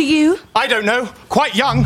are 0.00 0.02
you? 0.02 0.38
I 0.56 0.66
don't 0.66 0.84
know. 0.84 1.08
Quite 1.28 1.54
young. 1.54 1.84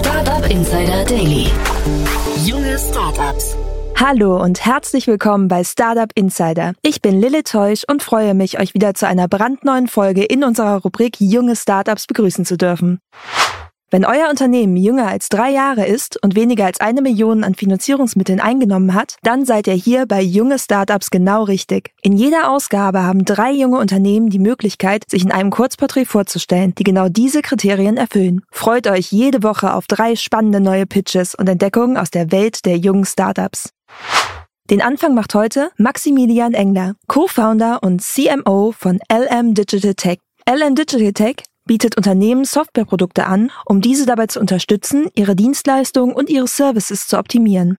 Startup 0.00 0.50
Insider 0.50 1.04
Daily. 1.06 1.50
Junge 2.44 2.78
Startups. 2.78 3.56
Hallo 3.96 4.42
und 4.42 4.64
herzlich 4.64 5.06
willkommen 5.06 5.48
bei 5.48 5.64
Startup 5.64 6.10
Insider. 6.14 6.74
Ich 6.82 7.00
bin 7.00 7.20
Lille 7.20 7.44
Teusch 7.44 7.84
und 7.88 8.02
freue 8.02 8.34
mich, 8.34 8.58
euch 8.58 8.74
wieder 8.74 8.94
zu 8.94 9.06
einer 9.06 9.28
brandneuen 9.28 9.86
Folge 9.86 10.24
in 10.24 10.44
unserer 10.44 10.82
Rubrik 10.82 11.20
Junge 11.20 11.56
Startups 11.56 12.06
begrüßen 12.06 12.44
zu 12.44 12.56
dürfen. 12.58 13.00
Wenn 13.92 14.06
euer 14.06 14.30
Unternehmen 14.30 14.78
jünger 14.78 15.06
als 15.06 15.28
drei 15.28 15.50
Jahre 15.50 15.84
ist 15.84 16.18
und 16.22 16.34
weniger 16.34 16.64
als 16.64 16.80
eine 16.80 17.02
Million 17.02 17.44
an 17.44 17.54
Finanzierungsmitteln 17.54 18.40
eingenommen 18.40 18.94
hat, 18.94 19.16
dann 19.22 19.44
seid 19.44 19.66
ihr 19.66 19.74
hier 19.74 20.06
bei 20.06 20.22
junge 20.22 20.58
Startups 20.58 21.10
genau 21.10 21.42
richtig. 21.42 21.90
In 22.00 22.14
jeder 22.14 22.50
Ausgabe 22.50 23.02
haben 23.02 23.26
drei 23.26 23.52
junge 23.52 23.76
Unternehmen 23.76 24.30
die 24.30 24.38
Möglichkeit, 24.38 25.04
sich 25.10 25.22
in 25.22 25.30
einem 25.30 25.50
Kurzporträt 25.50 26.06
vorzustellen, 26.06 26.74
die 26.74 26.84
genau 26.84 27.10
diese 27.10 27.42
Kriterien 27.42 27.98
erfüllen. 27.98 28.40
Freut 28.50 28.86
euch 28.86 29.12
jede 29.12 29.42
Woche 29.42 29.74
auf 29.74 29.86
drei 29.88 30.16
spannende 30.16 30.62
neue 30.62 30.86
Pitches 30.86 31.34
und 31.34 31.46
Entdeckungen 31.46 31.98
aus 31.98 32.10
der 32.10 32.32
Welt 32.32 32.64
der 32.64 32.78
jungen 32.78 33.04
Startups. 33.04 33.74
Den 34.70 34.80
Anfang 34.80 35.14
macht 35.14 35.34
heute 35.34 35.68
Maximilian 35.76 36.54
Engler, 36.54 36.94
Co-Founder 37.08 37.82
und 37.82 38.00
CMO 38.00 38.72
von 38.72 39.00
LM 39.12 39.52
Digital 39.52 39.92
Tech. 39.92 40.16
LM 40.48 40.76
Digital 40.76 41.12
Tech 41.12 41.44
bietet 41.64 41.96
Unternehmen 41.96 42.44
Softwareprodukte 42.44 43.26
an, 43.26 43.50
um 43.66 43.80
diese 43.80 44.06
dabei 44.06 44.26
zu 44.26 44.40
unterstützen, 44.40 45.08
ihre 45.14 45.36
Dienstleistungen 45.36 46.14
und 46.14 46.30
ihre 46.30 46.48
Services 46.48 47.06
zu 47.06 47.18
optimieren. 47.18 47.76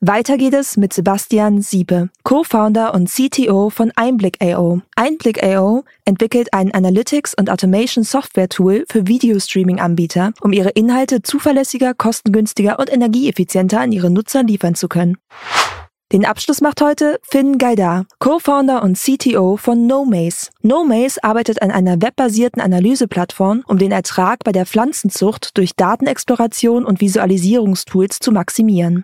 Weiter 0.00 0.36
geht 0.36 0.52
es 0.52 0.76
mit 0.76 0.92
Sebastian 0.92 1.62
Siebe, 1.62 2.10
Co-Founder 2.22 2.92
und 2.92 3.10
CTO 3.10 3.70
von 3.70 3.92
Einblick.io. 3.96 4.82
Einblick.io 4.94 5.84
entwickelt 6.04 6.52
ein 6.52 6.70
Analytics- 6.70 7.34
und 7.34 7.48
Automation-Software-Tool 7.48 8.84
für 8.90 9.06
Videostreaming-Anbieter, 9.08 10.32
um 10.42 10.52
ihre 10.52 10.68
Inhalte 10.68 11.22
zuverlässiger, 11.22 11.94
kostengünstiger 11.94 12.78
und 12.78 12.92
energieeffizienter 12.92 13.80
an 13.80 13.90
ihre 13.90 14.10
Nutzer 14.10 14.42
liefern 14.42 14.74
zu 14.74 14.86
können. 14.86 15.16
Den 16.12 16.24
Abschluss 16.24 16.60
macht 16.60 16.80
heute 16.82 17.18
Finn 17.22 17.58
Gaidar, 17.58 18.06
Co-Founder 18.20 18.84
und 18.84 18.96
CTO 18.96 19.56
von 19.56 19.88
NoMaze. 19.88 20.50
NoMaze 20.62 21.22
arbeitet 21.24 21.62
an 21.62 21.72
einer 21.72 22.00
webbasierten 22.00 22.62
Analyseplattform, 22.62 23.64
um 23.66 23.76
den 23.76 23.90
Ertrag 23.90 24.44
bei 24.44 24.52
der 24.52 24.66
Pflanzenzucht 24.66 25.58
durch 25.58 25.74
Datenexploration 25.74 26.84
und 26.84 27.00
Visualisierungstools 27.00 28.20
zu 28.20 28.30
maximieren. 28.30 29.02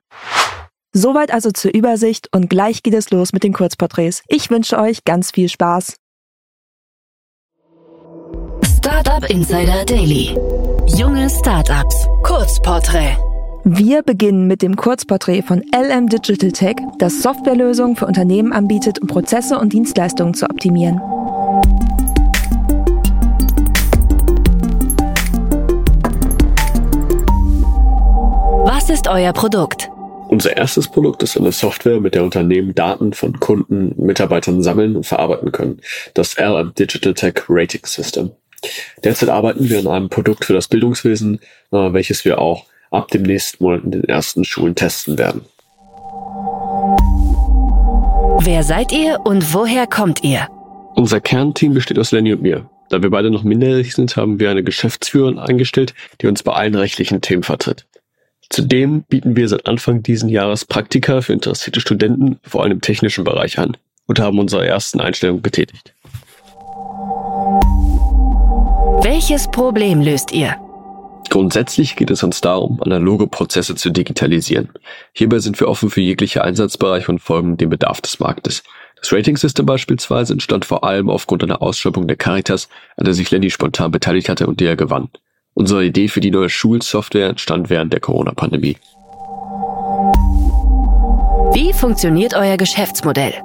Soweit 0.92 1.32
also 1.32 1.50
zur 1.50 1.74
Übersicht 1.74 2.28
und 2.32 2.48
gleich 2.48 2.84
geht 2.84 2.94
es 2.94 3.10
los 3.10 3.32
mit 3.32 3.42
den 3.42 3.52
Kurzporträts. 3.52 4.22
Ich 4.28 4.50
wünsche 4.50 4.78
euch 4.78 5.02
ganz 5.02 5.32
viel 5.32 5.48
Spaß. 5.48 5.96
Startup 8.76 9.28
Insider 9.28 9.84
Daily. 9.84 10.36
Junge 10.86 11.28
Startups. 11.28 12.06
Kurzporträt. 12.22 13.16
Wir 13.64 14.02
beginnen 14.02 14.48
mit 14.48 14.60
dem 14.60 14.74
Kurzporträt 14.74 15.42
von 15.42 15.62
LM 15.72 16.08
Digital 16.08 16.50
Tech, 16.50 16.76
das 16.98 17.22
Softwarelösungen 17.22 17.94
für 17.94 18.06
Unternehmen 18.06 18.52
anbietet, 18.52 19.00
um 19.00 19.06
Prozesse 19.06 19.56
und 19.56 19.72
Dienstleistungen 19.72 20.34
zu 20.34 20.50
optimieren. 20.50 20.98
Was 28.64 28.90
ist 28.90 29.06
euer 29.06 29.32
Produkt? 29.32 29.88
Unser 30.26 30.56
erstes 30.56 30.88
Produkt 30.88 31.22
ist 31.22 31.36
eine 31.36 31.52
Software, 31.52 32.00
mit 32.00 32.16
der 32.16 32.24
Unternehmen 32.24 32.74
Daten 32.74 33.12
von 33.12 33.38
Kunden, 33.38 33.94
Mitarbeitern 33.96 34.64
sammeln 34.64 34.96
und 34.96 35.06
verarbeiten 35.06 35.52
können. 35.52 35.80
Das 36.14 36.36
LM 36.36 36.74
Digital 36.74 37.14
Tech 37.14 37.44
Rating 37.48 37.86
System. 37.86 38.32
Derzeit 39.04 39.28
arbeiten 39.28 39.68
wir 39.68 39.78
an 39.78 39.86
einem 39.86 40.08
Produkt 40.08 40.46
für 40.46 40.52
das 40.52 40.66
Bildungswesen, 40.66 41.38
äh, 41.70 41.92
welches 41.92 42.24
wir 42.24 42.40
auch 42.40 42.66
ab 42.92 43.08
dem 43.08 43.22
nächsten 43.22 43.64
Monat 43.64 43.84
in 43.84 43.90
den 43.90 44.04
ersten 44.04 44.44
Schulen 44.44 44.74
testen 44.74 45.18
werden. 45.18 45.42
Wer 48.44 48.62
seid 48.64 48.92
ihr 48.92 49.20
und 49.24 49.54
woher 49.54 49.86
kommt 49.86 50.24
ihr? 50.24 50.48
Unser 50.94 51.20
Kernteam 51.20 51.74
besteht 51.74 51.98
aus 51.98 52.10
Lenny 52.12 52.32
und 52.32 52.42
mir. 52.42 52.68
Da 52.88 53.02
wir 53.02 53.10
beide 53.10 53.30
noch 53.30 53.42
minderjährig 53.42 53.94
sind, 53.94 54.16
haben 54.16 54.38
wir 54.38 54.50
eine 54.50 54.62
Geschäftsführerin 54.62 55.38
eingestellt, 55.38 55.94
die 56.20 56.26
uns 56.26 56.42
bei 56.42 56.52
allen 56.52 56.74
rechtlichen 56.74 57.20
Themen 57.20 57.42
vertritt. 57.42 57.86
Zudem 58.50 59.04
bieten 59.04 59.34
wir 59.34 59.48
seit 59.48 59.66
Anfang 59.66 60.02
diesen 60.02 60.28
Jahres 60.28 60.66
Praktika 60.66 61.22
für 61.22 61.32
interessierte 61.32 61.80
Studenten, 61.80 62.38
vor 62.42 62.62
allem 62.62 62.72
im 62.72 62.80
technischen 62.82 63.24
Bereich 63.24 63.58
an, 63.58 63.78
und 64.06 64.20
haben 64.20 64.38
unsere 64.38 64.66
ersten 64.66 65.00
Einstellungen 65.00 65.40
betätigt. 65.40 65.94
Welches 69.02 69.50
Problem 69.50 70.02
löst 70.02 70.32
ihr? 70.32 70.56
Grundsätzlich 71.32 71.96
geht 71.96 72.10
es 72.10 72.22
uns 72.22 72.42
darum, 72.42 72.82
analoge 72.82 73.26
Prozesse 73.26 73.74
zu 73.74 73.88
digitalisieren. 73.88 74.68
Hierbei 75.14 75.38
sind 75.38 75.58
wir 75.58 75.66
offen 75.66 75.88
für 75.88 76.02
jegliche 76.02 76.44
Einsatzbereiche 76.44 77.10
und 77.10 77.20
folgen 77.20 77.56
dem 77.56 77.70
Bedarf 77.70 78.02
des 78.02 78.20
Marktes. 78.20 78.62
Das 79.00 79.14
Rating 79.14 79.38
System 79.38 79.64
beispielsweise 79.64 80.34
entstand 80.34 80.66
vor 80.66 80.84
allem 80.84 81.08
aufgrund 81.08 81.42
einer 81.42 81.62
Ausschreibung 81.62 82.06
der 82.06 82.18
Caritas, 82.18 82.68
an 82.98 83.06
der 83.06 83.14
sich 83.14 83.30
Lenny 83.30 83.48
spontan 83.48 83.90
beteiligt 83.90 84.28
hatte 84.28 84.46
und 84.46 84.60
die 84.60 84.66
er 84.66 84.76
gewann. 84.76 85.08
Unsere 85.54 85.86
Idee 85.86 86.08
für 86.08 86.20
die 86.20 86.30
neue 86.30 86.50
Schulsoftware 86.50 87.30
entstand 87.30 87.70
während 87.70 87.94
der 87.94 88.00
Corona-Pandemie. 88.00 88.76
Wie 91.54 91.72
funktioniert 91.72 92.34
euer 92.34 92.58
Geschäftsmodell? 92.58 93.42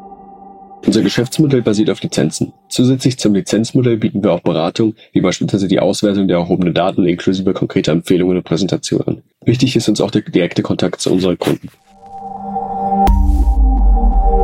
Unser 0.86 1.02
Geschäftsmodell 1.02 1.62
basiert 1.62 1.90
auf 1.90 2.02
Lizenzen. 2.02 2.54
Zusätzlich 2.70 3.18
zum 3.18 3.34
Lizenzmodell 3.34 3.98
bieten 3.98 4.24
wir 4.24 4.32
auch 4.32 4.42
Beratung, 4.42 4.96
wie 5.12 5.22
beispielsweise 5.22 5.68
die 5.68 5.80
Auswertung 5.80 6.28
der 6.28 6.38
erhobenen 6.38 6.74
Daten 6.74 7.06
inklusive 7.06 7.54
konkreter 7.54 7.92
Empfehlungen 7.92 8.38
und 8.38 8.44
Präsentationen. 8.44 9.24
Wichtig 9.44 9.76
ist 9.76 9.90
uns 9.90 10.00
auch 10.02 10.12
der 10.12 10.22
direkte 10.22 10.62
Kontakt 10.62 11.02
zu 11.02 11.12
unseren 11.12 11.38
Kunden. 11.38 11.70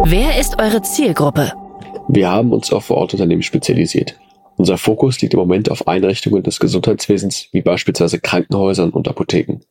Wer 0.05 0.39
ist 0.39 0.59
eure 0.59 0.81
Zielgruppe? 0.81 1.53
Wir 2.09 2.29
haben 2.29 2.51
uns 2.51 2.73
auf 2.73 2.85
Vorortunternehmen 2.85 3.43
spezialisiert. 3.43 4.15
Unser 4.57 4.77
Fokus 4.77 5.21
liegt 5.21 5.33
im 5.33 5.39
Moment 5.39 5.71
auf 5.71 5.87
Einrichtungen 5.87 6.43
des 6.43 6.59
Gesundheitswesens, 6.59 7.47
wie 7.51 7.61
beispielsweise 7.61 8.19
Krankenhäusern 8.19 8.89
und 8.89 9.07
Apotheken. 9.07 9.61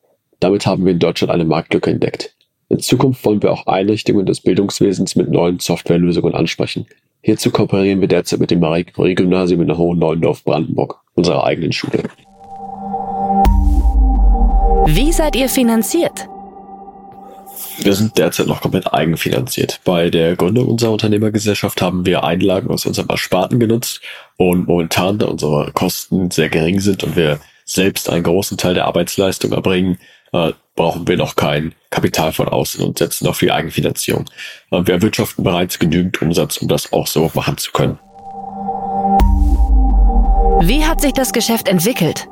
Damit 0.40 0.66
haben 0.66 0.84
wir 0.84 0.92
in 0.92 0.98
Deutschland 0.98 1.30
eine 1.30 1.44
Marktlücke 1.44 1.90
entdeckt. 1.90 2.34
In 2.72 2.80
Zukunft 2.80 3.22
wollen 3.26 3.42
wir 3.42 3.52
auch 3.52 3.66
Einrichtungen 3.66 4.24
des 4.24 4.40
Bildungswesens 4.40 5.14
mit 5.14 5.28
neuen 5.28 5.58
Softwarelösungen 5.58 6.34
ansprechen. 6.34 6.86
Hierzu 7.20 7.50
kooperieren 7.50 8.00
wir 8.00 8.08
derzeit 8.08 8.40
mit 8.40 8.50
dem 8.50 8.60
Marie-Curie-Gymnasium 8.60 9.60
in 9.60 9.76
Hohen 9.76 9.98
Neuendorf 9.98 10.42
Brandenburg, 10.42 10.98
unserer 11.14 11.44
eigenen 11.44 11.72
Schule. 11.72 12.04
Wie 14.86 15.12
seid 15.12 15.36
ihr 15.36 15.50
finanziert? 15.50 16.26
Wir 17.82 17.92
sind 17.92 18.16
derzeit 18.16 18.46
noch 18.46 18.62
komplett 18.62 18.90
eigenfinanziert. 18.90 19.80
Bei 19.84 20.08
der 20.08 20.34
Gründung 20.36 20.66
unserer 20.68 20.92
Unternehmergesellschaft 20.92 21.82
haben 21.82 22.06
wir 22.06 22.24
Einlagen 22.24 22.70
aus 22.70 22.86
unserem 22.86 23.10
Ersparten 23.10 23.60
genutzt 23.60 24.00
und 24.38 24.66
momentan, 24.66 25.18
da 25.18 25.26
unsere 25.26 25.72
Kosten 25.72 26.30
sehr 26.30 26.48
gering 26.48 26.80
sind 26.80 27.04
und 27.04 27.16
wir 27.16 27.38
selbst 27.66 28.08
einen 28.08 28.24
großen 28.24 28.56
Teil 28.56 28.72
der 28.72 28.86
Arbeitsleistung 28.86 29.52
erbringen, 29.52 29.98
äh, 30.32 30.52
brauchen 30.74 31.06
wir 31.06 31.16
noch 31.16 31.36
kein 31.36 31.74
Kapital 31.90 32.32
von 32.32 32.48
außen 32.48 32.84
und 32.84 32.98
setzen 32.98 33.26
auf 33.26 33.38
die 33.38 33.52
Eigenfinanzierung. 33.52 34.24
Äh, 34.70 34.86
wir 34.86 34.94
erwirtschaften 34.94 35.44
bereits 35.44 35.78
genügend 35.78 36.20
Umsatz, 36.20 36.56
um 36.56 36.68
das 36.68 36.92
auch 36.92 37.06
so 37.06 37.30
machen 37.34 37.58
zu 37.58 37.70
können. 37.72 37.98
Wie 40.66 40.84
hat 40.84 41.00
sich 41.00 41.12
das 41.12 41.32
Geschäft 41.32 41.68
entwickelt? 41.68 42.28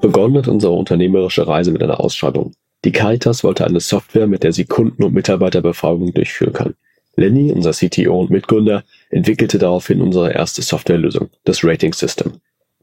Begonnen 0.00 0.36
hat 0.36 0.48
unsere 0.48 0.72
unternehmerische 0.72 1.46
Reise 1.46 1.72
mit 1.72 1.82
einer 1.82 2.00
Ausschreibung. 2.00 2.52
Die 2.84 2.92
Caritas 2.92 3.42
wollte 3.42 3.64
eine 3.64 3.80
Software, 3.80 4.28
mit 4.28 4.44
der 4.44 4.52
sie 4.52 4.64
Kunden- 4.64 5.02
und 5.02 5.14
Mitarbeiterbefragungen 5.14 6.14
durchführen 6.14 6.52
kann. 6.52 6.74
Lenny, 7.16 7.50
unser 7.50 7.72
CTO 7.72 8.20
und 8.20 8.30
Mitgründer, 8.30 8.84
entwickelte 9.10 9.58
daraufhin 9.58 10.00
unsere 10.00 10.32
erste 10.32 10.62
Softwarelösung, 10.62 11.30
das 11.44 11.64
Rating 11.64 11.92
System. 11.92 12.34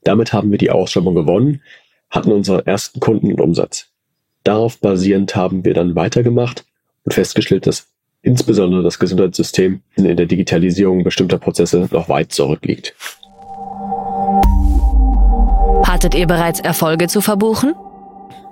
Damit 0.04 0.34
haben 0.34 0.52
wir 0.52 0.58
die 0.58 0.72
Ausschreibung 0.72 1.16
gewonnen, 1.16 1.62
hatten 2.10 2.31
unsere 2.31 2.66
ersten 2.66 3.00
Kunden 3.00 3.31
und 3.31 3.42
Umsatz. 3.42 3.88
Darauf 4.44 4.80
basierend 4.80 5.36
haben 5.36 5.66
wir 5.66 5.74
dann 5.74 5.96
weitergemacht 5.96 6.66
und 7.04 7.13
festgestellt, 7.13 7.68
dass 7.68 7.88
insbesondere 8.22 8.84
das 8.84 9.00
Gesundheitssystem 9.00 9.81
in 9.96 10.16
der 10.18 10.25
Digitalisierung 10.25 11.04
bestimmter 11.04 11.38
Prozesse 11.38 11.88
noch 11.92 12.10
weit 12.10 12.31
zurückliegt. 12.31 12.96
Hattet 15.84 16.16
ihr 16.16 16.28
bereits 16.28 16.60
Erfolge 16.60 17.07
zu 17.07 17.22
verbuchen? 17.22 17.74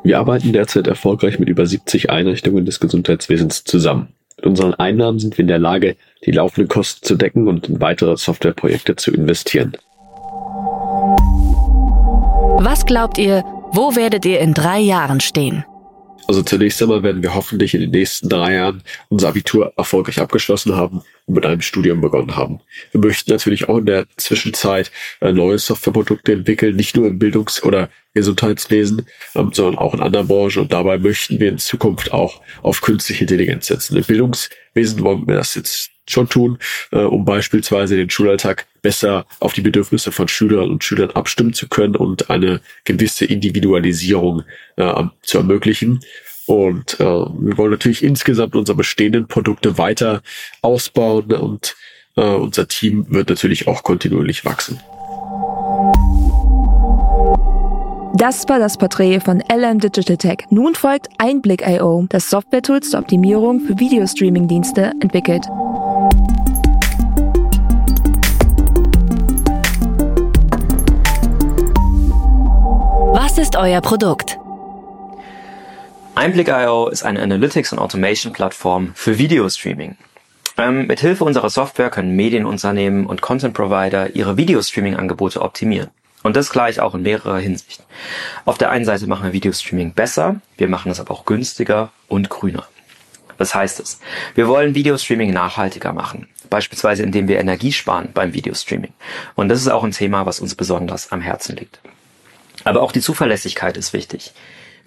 Wir 0.03 0.19
arbeiten 0.19 0.53
derzeit 0.53 0.88
erfolgreich 0.88 1.39
mit 1.39 1.49
über 1.49 1.65
70 1.65 2.09
Einrichtungen 2.09 2.65
des 2.65 2.79
Gesundheitswesens 2.79 3.63
zusammen. 3.63 4.09
Mit 4.38 4.45
unseren 4.45 4.73
Einnahmen 4.73 5.19
sind 5.19 5.38
wir 5.38 5.44
in 5.44 5.47
der 5.47 5.59
Lage, 5.59 5.95
die 6.25 6.31
laufenden 6.31 6.67
Kosten 6.67 7.06
zu 7.06 7.15
decken 7.15 7.47
und 7.47 7.69
in 7.69 7.79
weitere 7.79 8.17
Softwareprojekte 8.17 8.95
zu 8.95 9.11
investieren. 9.11 9.77
Was 12.65 12.86
glaubt 12.86 13.18
ihr, 13.18 13.44
Wo 13.74 13.98
werdet 13.98 14.24
ihr 14.24 14.39
in 14.39 14.54
drei 14.54 14.80
Jahren 14.80 15.19
stehen? 15.19 15.65
Also 16.27 16.44
zunächst 16.44 16.81
einmal 16.81 17.04
werden 17.04 17.21
wir 17.21 17.36
hoffentlich 17.36 17.74
in 17.74 17.81
den 17.81 17.89
nächsten 17.89 18.30
drei 18.30 18.54
Jahren 18.54 18.83
unser 19.10 19.27
Abitur 19.27 19.74
erfolgreich 19.75 20.21
abgeschlossen 20.21 20.74
haben 20.74 21.01
und 21.25 21.36
mit 21.36 21.45
einem 21.45 21.60
Studium 21.60 22.00
begonnen 22.00 22.38
haben. 22.38 22.62
Wir 22.94 23.01
möchten 23.01 23.31
natürlich 23.31 23.68
auch 23.68 23.80
in 23.80 23.86
der 23.88 24.06
Zwischenzeit 24.15 24.92
äh, 25.19 25.33
neue 25.33 25.60
Softwareprodukte 25.60 26.31
entwickeln, 26.31 26.77
nicht 26.77 26.95
nur 26.95 27.07
im 27.07 27.19
Bildungs- 27.19 27.63
oder 27.63 27.89
Gesundheitswesen, 28.13 29.07
ähm, 29.36 29.51
sondern 29.51 29.77
auch 29.77 29.94
in 29.94 30.00
anderen 30.00 30.30
Branchen. 30.30 30.62
Und 30.62 30.71
dabei 30.71 30.98
möchten 30.98 31.42
wir 31.42 31.50
in 31.50 31.57
Zukunft 31.57 32.13
auch 32.13 32.39
auf 32.62 32.80
künstliche 32.80 33.25
Intelligenz 33.25 33.68
setzen. 33.68 33.98
Im 33.98 34.06
Bildungswesen 34.06 35.04
wollen 35.04 35.27
wir 35.27 35.36
das 35.36 35.56
jetzt 35.56 35.93
schon 36.07 36.29
tun, 36.29 36.57
äh, 36.91 37.00
um 37.00 37.25
beispielsweise 37.25 37.95
den 37.95 38.09
Schulalltag 38.09 38.65
besser 38.81 39.25
auf 39.39 39.53
die 39.53 39.61
Bedürfnisse 39.61 40.11
von 40.11 40.27
Schülerinnen 40.27 40.71
und 40.71 40.83
Schülern 40.83 41.11
abstimmen 41.11 41.53
zu 41.53 41.67
können 41.67 41.95
und 41.95 42.29
eine 42.29 42.61
gewisse 42.83 43.25
Individualisierung 43.25 44.44
äh, 44.75 45.03
zu 45.21 45.38
ermöglichen. 45.38 46.01
Und 46.45 47.00
äh, 47.00 47.03
wir 47.03 47.57
wollen 47.57 47.71
natürlich 47.71 48.03
insgesamt 48.03 48.55
unsere 48.55 48.75
bestehenden 48.75 49.27
Produkte 49.27 49.77
weiter 49.77 50.21
ausbauen 50.61 51.31
und 51.31 51.75
äh, 52.15 52.21
unser 52.21 52.67
Team 52.67 53.06
wird 53.09 53.29
natürlich 53.29 53.67
auch 53.67 53.83
kontinuierlich 53.83 54.44
wachsen. 54.44 54.79
Das 58.15 58.47
war 58.47 58.59
das 58.59 58.77
Porträt 58.77 59.21
von 59.21 59.41
LM 59.51 59.79
Digital 59.79 60.17
Tech. 60.17 60.38
Nun 60.51 60.75
folgt 60.75 61.07
Einblick.io, 61.17 62.06
das 62.09 62.29
Software-Tool 62.29 62.81
zur 62.81 62.99
Optimierung 62.99 63.61
für 63.61 63.79
Videostreaming-Dienste 63.79 64.91
entwickelt. 65.01 65.47
Was 73.35 73.39
ist 73.39 73.56
euer 73.56 73.81
Produkt? 73.81 74.38
Einblick.io 76.13 76.88
ist 76.89 77.01
eine 77.01 77.19
Analytics- 77.19 77.74
und 77.74 77.80
Automation-Plattform 77.80 78.91
für 78.94 79.18
Videostreaming. 79.18 79.97
Ähm, 80.59 80.85
mit 80.85 81.00
Hilfe 81.00 81.24
unserer 81.24 81.50
Software 81.50 81.89
können 81.89 82.15
Medienunternehmen 82.15 83.07
und 83.07 83.24
Content-Provider 83.24 84.15
ihre 84.15 84.38
Videostreaming-Angebote 84.38 85.41
optimieren. 85.41 85.89
Und 86.21 86.35
das 86.35 86.51
gleich 86.51 86.80
auch 86.80 86.94
in 86.94 87.01
mehrerer 87.01 87.39
Hinsicht. 87.39 87.83
Auf 88.45 88.59
der 88.59 88.69
einen 88.69 88.85
Seite 88.85 89.07
machen 89.07 89.24
wir 89.24 89.33
Videostreaming 89.33 89.94
besser, 89.94 90.35
wir 90.57 90.68
machen 90.68 90.91
es 90.91 91.00
aber 91.00 91.09
auch 91.09 91.25
günstiger 91.25 91.89
und 92.07 92.30
grüner. 92.30 92.68
Was 93.39 93.56
heißt 93.56 93.80
es? 93.80 94.00
Wir 94.35 94.47
wollen 94.47 94.75
Videostreaming 94.75 95.33
nachhaltiger 95.33 95.91
machen, 95.91 96.27
beispielsweise 96.51 97.01
indem 97.01 97.27
wir 97.27 97.39
Energie 97.39 97.71
sparen 97.71 98.09
beim 98.13 98.35
Videostreaming. 98.35 98.94
Und 99.33 99.50
das 99.50 99.59
ist 99.59 99.69
auch 99.69 99.83
ein 99.83 99.89
Thema, 99.89 100.27
was 100.27 100.39
uns 100.39 100.53
besonders 100.53 101.12
am 101.12 101.21
Herzen 101.21 101.56
liegt. 101.56 101.80
Aber 102.63 102.81
auch 102.81 102.92
die 102.92 103.01
Zuverlässigkeit 103.01 103.77
ist 103.77 103.94
wichtig. 103.94 104.33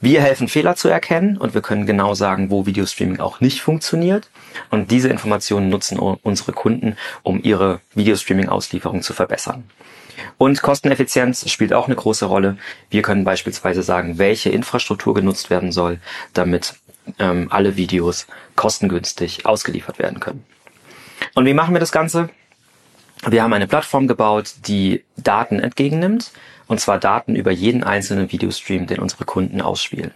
Wir 0.01 0.21
helfen 0.21 0.49
Fehler 0.49 0.77
zu 0.77 0.89
erkennen 0.89 1.39
und 1.39 1.55
wir 1.55 1.63
können 1.63 1.87
genau 1.87 2.13
sagen, 2.15 2.51
wo 2.51 2.67
Videostreaming 2.67 3.19
auch 3.19 3.41
nicht 3.41 3.63
funktioniert. 3.63 4.29
Und 4.71 4.91
diese 4.91 5.09
Informationen 5.09 5.71
nutzen 5.71 5.99
unsere 5.99 6.53
Kunden, 6.53 6.97
um 7.23 7.43
ihre 7.43 7.81
Videostreaming-Auslieferung 7.95 9.01
zu 9.01 9.15
verbessern. 9.15 9.65
Und 10.39 10.61
Kosteneffizienz 10.61 11.49
spielt 11.51 11.73
auch 11.73 11.87
eine 11.87 11.97
große 11.97 12.27
Rolle. 12.27 12.59
Wir 12.91 13.03
können 13.03 13.25
beispielsweise 13.25 13.83
sagen, 13.83 14.19
welche 14.19 14.51
Infrastruktur 14.51 15.15
genutzt 15.15 15.49
werden 15.49 15.73
soll, 15.73 15.99
damit 16.35 16.75
ähm, 17.19 17.49
alle 17.51 17.77
Videos 17.77 18.27
kostengünstig 18.55 19.47
ausgeliefert 19.47 19.99
werden 19.99 20.21
können. 20.21 20.45
Und 21.35 21.47
wie 21.47 21.55
machen 21.55 21.75
wir 21.75 21.81
das 21.81 21.93
Ganze? 21.93 22.29
Wir 23.27 23.43
haben 23.43 23.53
eine 23.55 23.67
Plattform 23.67 24.09
gebaut, 24.09 24.55
die 24.67 25.05
Daten 25.17 25.59
entgegennimmt 25.59 26.33
und 26.67 26.81
zwar 26.81 26.99
Daten 26.99 27.37
über 27.37 27.51
jeden 27.51 27.85
einzelnen 27.85 28.31
Videostream, 28.33 28.87
den 28.87 28.99
unsere 28.99 29.25
Kunden 29.25 29.61
ausspielen. 29.61 30.13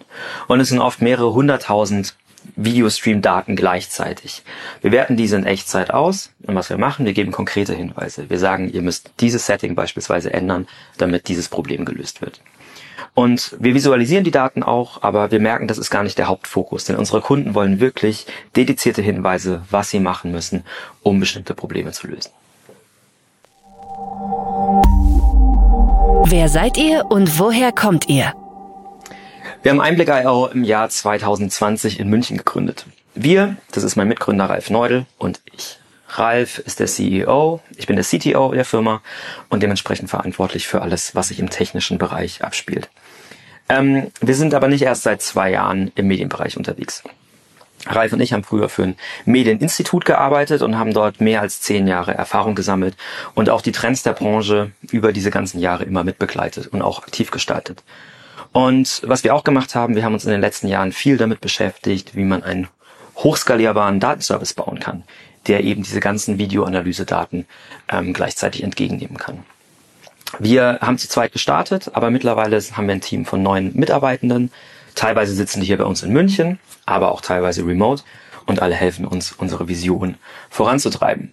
Und 0.49 0.61
es 0.61 0.69
sind 0.69 0.81
oft 0.81 1.01
mehrere 1.03 1.33
hunderttausend 1.33 2.15
Videostream-Daten 2.57 3.57
gleichzeitig. 3.57 4.43
Wir 4.81 4.93
werten 4.93 5.17
diese 5.17 5.37
in 5.37 5.45
Echtzeit 5.45 5.91
aus 5.91 6.31
und 6.43 6.55
was 6.55 6.71
wir 6.71 6.79
machen, 6.79 7.07
wir 7.07 7.13
geben 7.13 7.33
konkrete 7.33 7.75
Hinweise. 7.75 8.31
Wir 8.31 8.39
sagen, 8.39 8.71
ihr 8.71 8.83
müsst 8.83 9.11
dieses 9.21 9.47
Setting 9.47 9.75
beispielsweise 9.75 10.33
ändern, 10.33 10.67
damit 10.97 11.29
dieses 11.29 11.49
Problem 11.49 11.85
gelöst 11.85 12.21
wird. 12.21 12.41
Und 13.15 13.57
wir 13.59 13.75
visualisieren 13.75 14.25
die 14.25 14.31
Daten 14.31 14.63
auch, 14.63 15.03
aber 15.03 15.31
wir 15.31 15.41
merken, 15.41 15.69
das 15.69 15.79
ist 15.79 15.91
gar 15.91 16.03
nicht 16.03 16.19
der 16.19 16.29
Hauptfokus, 16.29 16.85
denn 16.85 16.97
unsere 16.97 17.21
Kunden 17.21 17.55
wollen 17.55 17.81
wirklich 17.81 18.27
dedizierte 18.57 19.03
Hinweise, 19.03 19.63
was 19.71 19.91
sie 19.91 20.01
machen 20.01 20.31
müssen, 20.31 20.65
um 21.03 21.19
bestimmte 21.19 21.55
Probleme 21.55 21.93
zu 21.93 22.07
lösen. 22.07 22.31
Wer 26.27 26.49
seid 26.49 26.77
ihr 26.77 27.07
und 27.09 27.39
woher 27.39 27.73
kommt 27.73 28.09
ihr? 28.09 28.33
Wir 29.63 29.73
haben 29.73 29.81
Einblick.io 29.81 30.47
im 30.49 30.65
Jahr 30.65 30.89
2020 30.89 31.99
in 31.99 32.09
München 32.09 32.37
gegründet. 32.37 32.87
Wir, 33.15 33.57
das 33.73 33.85
ist 33.85 33.97
mein 33.97 34.09
Mitgründer 34.09 34.45
Ralf 34.45 34.71
Neudel 34.71 35.07
und 35.19 35.41
ich. 35.53 35.79
Ralf 36.09 36.59
ist 36.59 36.79
der 36.79 36.87
CEO, 36.87 37.61
ich 37.77 37.87
bin 37.87 37.97
der 37.97 38.05
CTO 38.05 38.53
der 38.53 38.65
Firma 38.65 39.03
und 39.49 39.63
dementsprechend 39.63 40.11
verantwortlich 40.11 40.69
für 40.69 40.83
alles, 40.83 41.15
was 41.15 41.29
sich 41.29 41.41
im 41.41 41.51
technischen 41.51 41.99
Bereich 41.99 42.45
abspielt. 42.45 42.91
Ähm, 43.69 44.11
wir 44.21 44.35
sind 44.35 44.55
aber 44.55 44.69
nicht 44.69 44.83
erst 44.83 45.05
seit 45.05 45.23
zwei 45.23 45.51
Jahren 45.51 45.91
im 45.95 46.07
Medienbereich 46.07 46.57
unterwegs. 46.57 47.03
Ralf 47.87 48.13
und 48.13 48.21
ich 48.21 48.33
haben 48.33 48.45
früher 48.45 48.69
für 48.69 48.83
ein 48.83 48.97
Medieninstitut 49.25 50.05
gearbeitet 50.05 50.63
und 50.63 50.79
haben 50.79 50.93
dort 50.93 51.21
mehr 51.21 51.41
als 51.41 51.61
zehn 51.61 51.87
Jahre 51.87 52.13
Erfahrung 52.13 52.55
gesammelt 52.55 52.97
und 53.35 53.49
auch 53.49 53.63
die 53.63 53.73
Trends 53.73 54.03
der 54.03 54.13
Branche 54.13 54.73
über 54.91 55.13
diese 55.13 55.31
ganzen 55.31 55.61
Jahre 55.61 55.85
immer 55.85 56.05
mitbegleitet 56.05 56.67
und 56.69 56.83
auch 56.83 57.03
aktiv 57.03 57.31
gestaltet. 57.31 57.83
Und 58.53 59.03
was 59.05 59.25
wir 59.25 59.35
auch 59.35 59.45
gemacht 59.45 59.75
haben, 59.75 59.95
wir 59.95 60.05
haben 60.05 60.15
uns 60.15 60.25
in 60.25 60.31
den 60.31 60.41
letzten 60.41 60.69
Jahren 60.69 60.93
viel 60.93 61.17
damit 61.17 61.41
beschäftigt, 61.41 62.17
wie 62.17 62.25
man 62.25 62.43
einen 62.43 62.69
hochskalierbaren 63.17 64.01
Datenservice 64.01 64.55
bauen 64.55 64.81
kann, 64.81 65.05
der 65.47 65.63
eben 65.65 65.83
diese 65.83 66.01
ganzen 66.01 66.39
Videoanalysedaten 66.39 67.47
ähm, 67.89 68.13
gleichzeitig 68.13 68.63
entgegennehmen 68.63 69.19
kann. 69.19 69.45
Wir 70.39 70.79
haben 70.81 70.99
zu 70.99 71.09
zweit 71.09 71.33
gestartet, 71.33 71.91
aber 71.95 72.11
mittlerweile 72.11 72.61
haben 72.61 72.87
wir 72.87 72.95
ein 72.95 73.01
Team 73.01 73.25
von 73.25 73.43
neun 73.43 73.73
Mitarbeitenden. 73.75 74.51
Teilweise 74.95 75.35
sitzen 75.35 75.61
die 75.61 75.67
hier 75.67 75.79
bei 75.79 75.85
uns 75.85 76.03
in 76.03 76.13
München, 76.13 76.59
aber 76.87 77.13
auch 77.13 77.21
teilweise 77.21 77.65
remote 77.65 78.03
und 78.47 78.63
alle 78.63 78.75
helfen 78.75 79.07
uns, 79.07 79.33
unsere 79.33 79.69
Vision 79.69 80.17
voranzutreiben. 80.49 81.33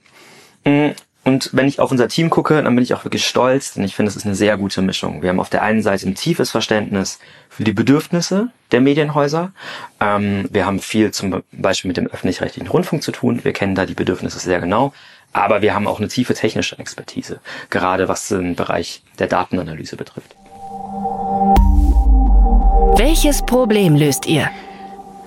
Mm, 0.66 0.90
und 1.28 1.50
wenn 1.52 1.68
ich 1.68 1.82
auf 1.82 1.92
unser 1.92 2.08
Team 2.08 2.30
gucke, 2.30 2.64
dann 2.64 2.74
bin 2.74 2.84
ich 2.84 2.94
auch 2.94 3.04
wirklich 3.04 3.28
stolz, 3.28 3.74
denn 3.74 3.84
ich 3.84 3.96
finde, 3.96 4.10
es 4.10 4.16
ist 4.16 4.26
eine 4.26 4.34
sehr 4.34 4.56
gute 4.56 4.82
Mischung. 4.82 5.22
Wir 5.22 5.30
haben 5.30 5.42
auf 5.42 5.50
der 5.50 5.62
einen 5.62 5.82
Seite 5.82 6.08
ein 6.08 6.16
tiefes 6.16 6.52
Verständnis 6.52 7.20
für 7.50 7.66
die 7.66 7.74
Bedürfnisse 7.74 8.50
der 8.72 8.80
Medienhäuser. 8.80 9.52
Ähm, 10.00 10.48
wir 10.52 10.66
haben 10.66 10.80
viel 10.80 11.12
zum 11.12 11.44
Beispiel 11.52 11.90
mit 11.90 11.98
dem 11.98 12.08
öffentlich-rechtlichen 12.08 12.70
Rundfunk 12.70 13.04
zu 13.04 13.12
tun. 13.12 13.44
Wir 13.44 13.52
kennen 13.52 13.76
da 13.76 13.86
die 13.86 13.94
Bedürfnisse 13.94 14.40
sehr 14.40 14.62
genau. 14.62 14.94
Aber 15.34 15.62
wir 15.62 15.76
haben 15.76 15.86
auch 15.86 16.00
eine 16.00 16.08
tiefe 16.08 16.34
technische 16.34 16.80
Expertise, 16.80 17.42
gerade 17.70 18.08
was 18.08 18.30
den 18.30 18.56
Bereich 18.56 19.04
der 19.20 19.28
Datenanalyse 19.28 19.98
betrifft. 19.98 20.34
Welches 22.98 23.46
Problem 23.46 23.96
löst 23.96 24.26
ihr? 24.26 24.50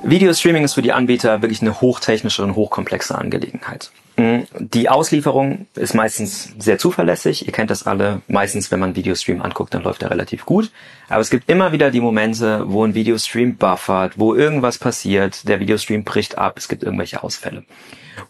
Videostreaming 0.03 0.65
ist 0.65 0.75
für 0.75 0.83
die 0.83 0.91
Anbieter 0.91 1.41
wirklich 1.41 1.63
eine 1.63 1.81
hochtechnische 1.81 2.43
und 2.43 2.57
hochkomplexe 2.57 3.17
Angelegenheit. 3.17 3.93
Mhm. 4.17 4.49
Die 4.59 4.89
Auslieferung 4.89 5.69
ist 5.77 5.95
meistens 5.95 6.53
sehr 6.59 6.79
zuverlässig. 6.79 7.47
Ihr 7.47 7.53
kennt 7.53 7.71
das 7.71 7.87
alle. 7.87 8.23
Meistens, 8.27 8.73
wenn 8.73 8.81
man 8.81 8.97
Videostream 8.97 9.41
anguckt, 9.41 9.73
dann 9.73 9.85
läuft 9.85 10.03
er 10.03 10.11
relativ 10.11 10.47
gut. 10.47 10.73
Aber 11.09 11.21
es 11.21 11.31
gibt 11.31 11.49
immer 11.49 11.71
wieder 11.71 11.93
die 11.93 12.01
Momente, 12.01 12.65
wo 12.67 12.85
ein 12.85 12.95
Videostream 12.95 13.55
buffert, 13.55 14.19
wo 14.19 14.35
irgendwas 14.35 14.79
passiert, 14.79 15.49
der 15.49 15.61
Videostream 15.61 16.03
bricht 16.03 16.39
ab, 16.39 16.55
es 16.59 16.67
gibt 16.67 16.83
irgendwelche 16.83 17.23
Ausfälle. 17.23 17.63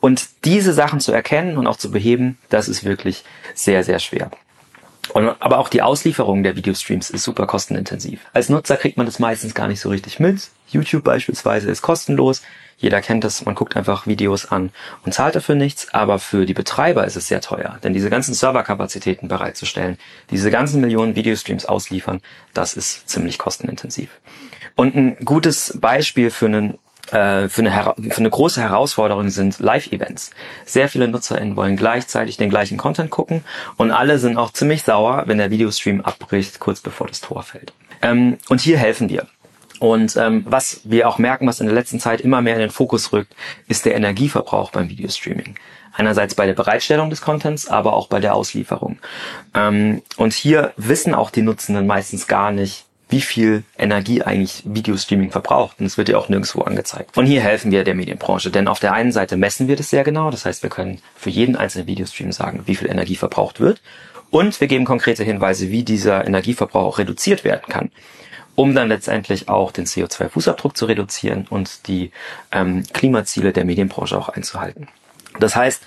Und 0.00 0.28
diese 0.44 0.74
Sachen 0.74 1.00
zu 1.00 1.12
erkennen 1.12 1.56
und 1.56 1.66
auch 1.66 1.78
zu 1.78 1.90
beheben, 1.90 2.36
das 2.50 2.68
ist 2.68 2.84
wirklich 2.84 3.24
sehr, 3.54 3.84
sehr 3.84 4.00
schwer. 4.00 4.30
Und, 5.12 5.28
aber 5.40 5.58
auch 5.58 5.68
die 5.68 5.82
Auslieferung 5.82 6.42
der 6.42 6.56
Videostreams 6.56 7.10
ist 7.10 7.24
super 7.24 7.46
kostenintensiv. 7.46 8.20
Als 8.32 8.48
Nutzer 8.48 8.76
kriegt 8.76 8.96
man 8.96 9.06
das 9.06 9.18
meistens 9.18 9.54
gar 9.54 9.66
nicht 9.66 9.80
so 9.80 9.88
richtig 9.88 10.20
mit. 10.20 10.50
YouTube 10.68 11.02
beispielsweise 11.02 11.70
ist 11.70 11.82
kostenlos. 11.82 12.42
Jeder 12.78 13.02
kennt 13.02 13.24
das, 13.24 13.44
man 13.44 13.54
guckt 13.54 13.76
einfach 13.76 14.06
Videos 14.06 14.46
an 14.46 14.70
und 15.04 15.12
zahlt 15.12 15.34
dafür 15.34 15.54
nichts, 15.54 15.92
aber 15.92 16.18
für 16.18 16.46
die 16.46 16.54
Betreiber 16.54 17.04
ist 17.04 17.16
es 17.16 17.28
sehr 17.28 17.42
teuer, 17.42 17.78
denn 17.82 17.92
diese 17.92 18.08
ganzen 18.08 18.32
Serverkapazitäten 18.32 19.28
bereitzustellen, 19.28 19.98
diese 20.30 20.50
ganzen 20.50 20.80
Millionen 20.80 21.14
Videostreams 21.14 21.66
ausliefern, 21.66 22.22
das 22.54 22.72
ist 22.74 23.06
ziemlich 23.06 23.38
kostenintensiv. 23.38 24.08
Und 24.76 24.94
ein 24.94 25.16
gutes 25.26 25.76
Beispiel 25.78 26.30
für 26.30 26.46
einen 26.46 26.78
äh, 27.12 27.48
für 27.48 27.62
eine, 27.62 27.94
für 28.10 28.18
eine 28.18 28.30
große 28.30 28.60
Herausforderung 28.60 29.28
sind 29.30 29.58
Live-Events. 29.58 30.30
Sehr 30.64 30.88
viele 30.88 31.08
NutzerInnen 31.08 31.56
wollen 31.56 31.76
gleichzeitig 31.76 32.36
den 32.36 32.50
gleichen 32.50 32.78
Content 32.78 33.10
gucken 33.10 33.44
und 33.76 33.90
alle 33.90 34.18
sind 34.18 34.36
auch 34.36 34.52
ziemlich 34.52 34.82
sauer, 34.82 35.24
wenn 35.26 35.38
der 35.38 35.50
Videostream 35.50 36.00
abbricht, 36.00 36.60
kurz 36.60 36.80
bevor 36.80 37.06
das 37.06 37.20
Tor 37.20 37.42
fällt. 37.42 37.72
Ähm, 38.02 38.38
und 38.48 38.60
hier 38.60 38.78
helfen 38.78 39.08
wir. 39.08 39.26
Und 39.80 40.16
ähm, 40.16 40.44
was 40.46 40.82
wir 40.84 41.08
auch 41.08 41.16
merken, 41.16 41.46
was 41.46 41.60
in 41.60 41.66
der 41.66 41.74
letzten 41.74 42.00
Zeit 42.00 42.20
immer 42.20 42.42
mehr 42.42 42.54
in 42.54 42.60
den 42.60 42.70
Fokus 42.70 43.14
rückt, 43.14 43.34
ist 43.66 43.86
der 43.86 43.94
Energieverbrauch 43.94 44.70
beim 44.70 44.90
Videostreaming. 44.90 45.54
Einerseits 45.94 46.34
bei 46.34 46.46
der 46.46 46.52
Bereitstellung 46.52 47.08
des 47.08 47.22
Contents, 47.22 47.66
aber 47.66 47.94
auch 47.94 48.06
bei 48.06 48.20
der 48.20 48.34
Auslieferung. 48.34 48.98
Ähm, 49.54 50.02
und 50.18 50.34
hier 50.34 50.74
wissen 50.76 51.14
auch 51.14 51.30
die 51.30 51.42
Nutzenden 51.42 51.86
meistens 51.86 52.26
gar 52.26 52.52
nicht, 52.52 52.84
wie 53.10 53.20
viel 53.20 53.64
Energie 53.78 54.22
eigentlich 54.22 54.62
Videostreaming 54.64 55.30
verbraucht. 55.30 55.80
Und 55.80 55.86
es 55.86 55.98
wird 55.98 56.08
ja 56.08 56.18
auch 56.18 56.28
nirgendwo 56.28 56.62
angezeigt. 56.62 57.16
Und 57.16 57.26
hier 57.26 57.40
helfen 57.40 57.70
wir 57.70 57.84
der 57.84 57.94
Medienbranche, 57.94 58.50
denn 58.50 58.68
auf 58.68 58.80
der 58.80 58.92
einen 58.92 59.12
Seite 59.12 59.36
messen 59.36 59.68
wir 59.68 59.76
das 59.76 59.90
sehr 59.90 60.04
genau. 60.04 60.30
Das 60.30 60.44
heißt, 60.44 60.62
wir 60.62 60.70
können 60.70 61.00
für 61.16 61.30
jeden 61.30 61.56
einzelnen 61.56 61.86
Videostream 61.86 62.32
sagen, 62.32 62.62
wie 62.66 62.76
viel 62.76 62.88
Energie 62.88 63.16
verbraucht 63.16 63.60
wird. 63.60 63.80
Und 64.30 64.60
wir 64.60 64.68
geben 64.68 64.84
konkrete 64.84 65.24
Hinweise, 65.24 65.70
wie 65.70 65.82
dieser 65.82 66.24
Energieverbrauch 66.24 66.84
auch 66.84 66.98
reduziert 66.98 67.44
werden 67.44 67.66
kann 67.68 67.90
um 68.56 68.74
dann 68.74 68.88
letztendlich 68.88 69.48
auch 69.48 69.72
den 69.72 69.86
CO2-Fußabdruck 69.86 70.74
zu 70.74 70.84
reduzieren 70.84 71.46
und 71.48 71.86
die 71.88 72.10
ähm, 72.52 72.84
Klimaziele 72.92 73.52
der 73.52 73.64
Medienbranche 73.64 74.18
auch 74.18 74.28
einzuhalten. 74.28 74.88
Das 75.38 75.56
heißt, 75.56 75.82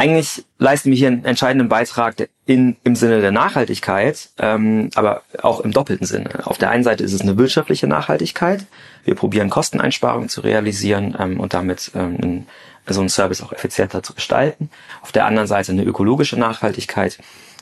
eigentlich 0.00 0.46
leisten 0.58 0.90
wir 0.90 0.96
hier 0.96 1.08
einen 1.08 1.26
entscheidenden 1.26 1.68
Beitrag 1.68 2.30
in, 2.46 2.76
im 2.84 2.96
Sinne 2.96 3.20
der 3.20 3.32
Nachhaltigkeit, 3.32 4.30
ähm, 4.38 4.88
aber 4.94 5.20
auch 5.42 5.60
im 5.60 5.72
doppelten 5.72 6.06
Sinne. 6.06 6.46
Auf 6.46 6.56
der 6.56 6.70
einen 6.70 6.84
Seite 6.84 7.04
ist 7.04 7.12
es 7.12 7.20
eine 7.20 7.36
wirtschaftliche 7.36 7.86
Nachhaltigkeit. 7.86 8.64
Wir 9.04 9.14
probieren 9.14 9.50
Kosteneinsparungen 9.50 10.30
zu 10.30 10.40
realisieren 10.40 11.14
ähm, 11.18 11.38
und 11.38 11.52
damit 11.52 11.90
ähm, 11.94 12.46
so 12.86 13.00
einen 13.00 13.10
Service 13.10 13.42
auch 13.42 13.52
effizienter 13.52 14.02
zu 14.02 14.14
gestalten. 14.14 14.70
Auf 15.02 15.12
der 15.12 15.26
anderen 15.26 15.46
Seite 15.46 15.72
eine 15.72 15.84
ökologische 15.84 16.38
Nachhaltigkeit, 16.38 17.18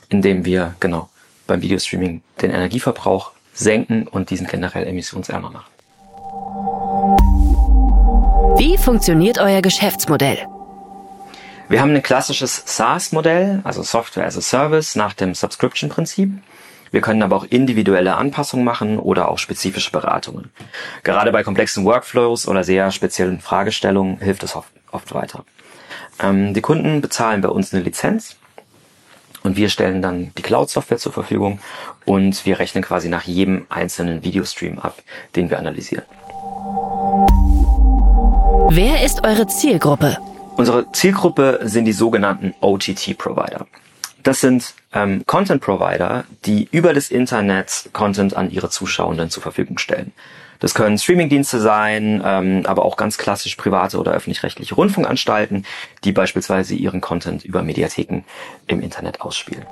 indem 0.07 0.45
wir 0.45 0.75
genau 0.79 1.09
beim 1.45 1.61
Videostreaming 1.61 2.21
den 2.41 2.51
Energieverbrauch 2.51 3.33
senken 3.53 4.07
und 4.07 4.29
diesen 4.29 4.47
generell 4.47 4.87
emissionsärmer 4.87 5.49
machen. 5.49 5.71
Wie 8.57 8.77
funktioniert 8.77 9.39
euer 9.39 9.61
Geschäftsmodell? 9.61 10.47
Wir 11.69 11.81
haben 11.81 11.93
ein 11.93 12.01
klassisches 12.01 12.63
SaaS-Modell, 12.65 13.61
also 13.63 13.83
Software 13.83 14.25
as 14.25 14.35
a 14.35 14.41
Service 14.41 14.95
nach 14.95 15.13
dem 15.13 15.35
Subscription-Prinzip. 15.35 16.31
Wir 16.89 17.01
können 17.01 17.21
aber 17.21 17.35
auch 17.35 17.43
individuelle 17.43 18.15
Anpassungen 18.15 18.65
machen 18.65 18.97
oder 18.97 19.29
auch 19.29 19.37
spezifische 19.37 19.91
Beratungen. 19.91 20.49
Gerade 21.03 21.31
bei 21.31 21.43
komplexen 21.43 21.85
Workflows 21.85 22.47
oder 22.47 22.63
sehr 22.63 22.89
speziellen 22.89 23.39
Fragestellungen 23.39 24.17
hilft 24.17 24.41
es 24.41 24.55
oft, 24.55 24.71
oft 24.91 25.13
weiter. 25.13 25.45
Ähm, 26.19 26.55
die 26.55 26.61
Kunden 26.61 27.01
bezahlen 27.01 27.41
bei 27.41 27.49
uns 27.49 27.71
eine 27.71 27.83
Lizenz 27.83 28.37
und 29.43 29.55
wir 29.55 29.69
stellen 29.69 30.01
dann 30.01 30.31
die 30.39 30.41
Cloud-Software 30.41 30.97
zur 30.97 31.13
Verfügung 31.13 31.59
und 32.03 32.47
wir 32.47 32.57
rechnen 32.57 32.83
quasi 32.83 33.09
nach 33.09 33.25
jedem 33.25 33.67
einzelnen 33.69 34.23
Videostream 34.23 34.79
ab, 34.79 34.95
den 35.35 35.51
wir 35.51 35.59
analysieren. 35.59 36.05
Wer 38.71 39.05
ist 39.05 39.23
eure 39.23 39.45
Zielgruppe? 39.45 40.17
Unsere 40.59 40.91
Zielgruppe 40.91 41.61
sind 41.63 41.85
die 41.85 41.93
sogenannten 41.93 42.53
OTT-Provider. 42.59 43.65
Das 44.23 44.41
sind 44.41 44.73
ähm, 44.91 45.23
Content-Provider, 45.25 46.25
die 46.43 46.67
über 46.71 46.93
das 46.93 47.11
Internet 47.11 47.89
Content 47.93 48.35
an 48.35 48.51
ihre 48.51 48.69
Zuschauenden 48.69 49.29
zur 49.29 49.41
Verfügung 49.41 49.77
stellen. 49.77 50.11
Das 50.59 50.73
können 50.73 50.97
Streamingdienste 50.97 51.61
sein, 51.61 52.21
ähm, 52.25 52.63
aber 52.65 52.83
auch 52.83 52.97
ganz 52.97 53.17
klassisch 53.17 53.55
private 53.55 53.97
oder 53.97 54.11
öffentlich-rechtliche 54.11 54.75
Rundfunkanstalten, 54.75 55.65
die 56.03 56.11
beispielsweise 56.11 56.75
ihren 56.75 56.99
Content 56.99 57.45
über 57.45 57.63
Mediatheken 57.63 58.23
im 58.67 58.81
Internet 58.81 59.21
ausspielen. 59.21 59.65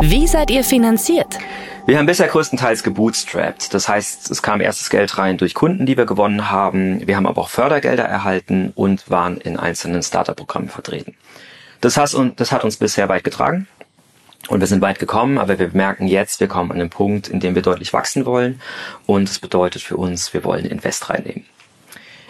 Wie 0.00 0.26
seid 0.26 0.50
ihr 0.50 0.64
finanziert? 0.64 1.36
Wir 1.88 1.96
haben 1.96 2.04
bisher 2.04 2.28
größtenteils 2.28 2.82
gebootstrapped. 2.82 3.72
Das 3.72 3.88
heißt, 3.88 4.30
es 4.30 4.42
kam 4.42 4.60
erstes 4.60 4.90
Geld 4.90 5.16
rein 5.16 5.38
durch 5.38 5.54
Kunden, 5.54 5.86
die 5.86 5.96
wir 5.96 6.04
gewonnen 6.04 6.50
haben. 6.50 7.06
Wir 7.06 7.16
haben 7.16 7.26
aber 7.26 7.40
auch 7.40 7.48
Fördergelder 7.48 8.04
erhalten 8.04 8.72
und 8.74 9.10
waren 9.10 9.38
in 9.38 9.56
einzelnen 9.56 10.02
Startup-Programmen 10.02 10.68
vertreten. 10.68 11.14
Das, 11.80 11.96
hat, 11.96 12.14
das 12.36 12.52
hat 12.52 12.62
uns 12.62 12.76
bisher 12.76 13.08
weit 13.08 13.24
getragen. 13.24 13.68
Und 14.48 14.60
wir 14.60 14.66
sind 14.66 14.82
weit 14.82 14.98
gekommen, 14.98 15.38
aber 15.38 15.58
wir 15.58 15.70
merken 15.72 16.06
jetzt, 16.08 16.40
wir 16.40 16.46
kommen 16.46 16.72
an 16.72 16.78
den 16.78 16.90
Punkt, 16.90 17.26
in 17.26 17.40
dem 17.40 17.54
wir 17.54 17.62
deutlich 17.62 17.94
wachsen 17.94 18.26
wollen. 18.26 18.60
Und 19.06 19.26
es 19.30 19.38
bedeutet 19.38 19.80
für 19.80 19.96
uns, 19.96 20.34
wir 20.34 20.44
wollen 20.44 20.66
Invest 20.66 21.08
reinnehmen. 21.08 21.46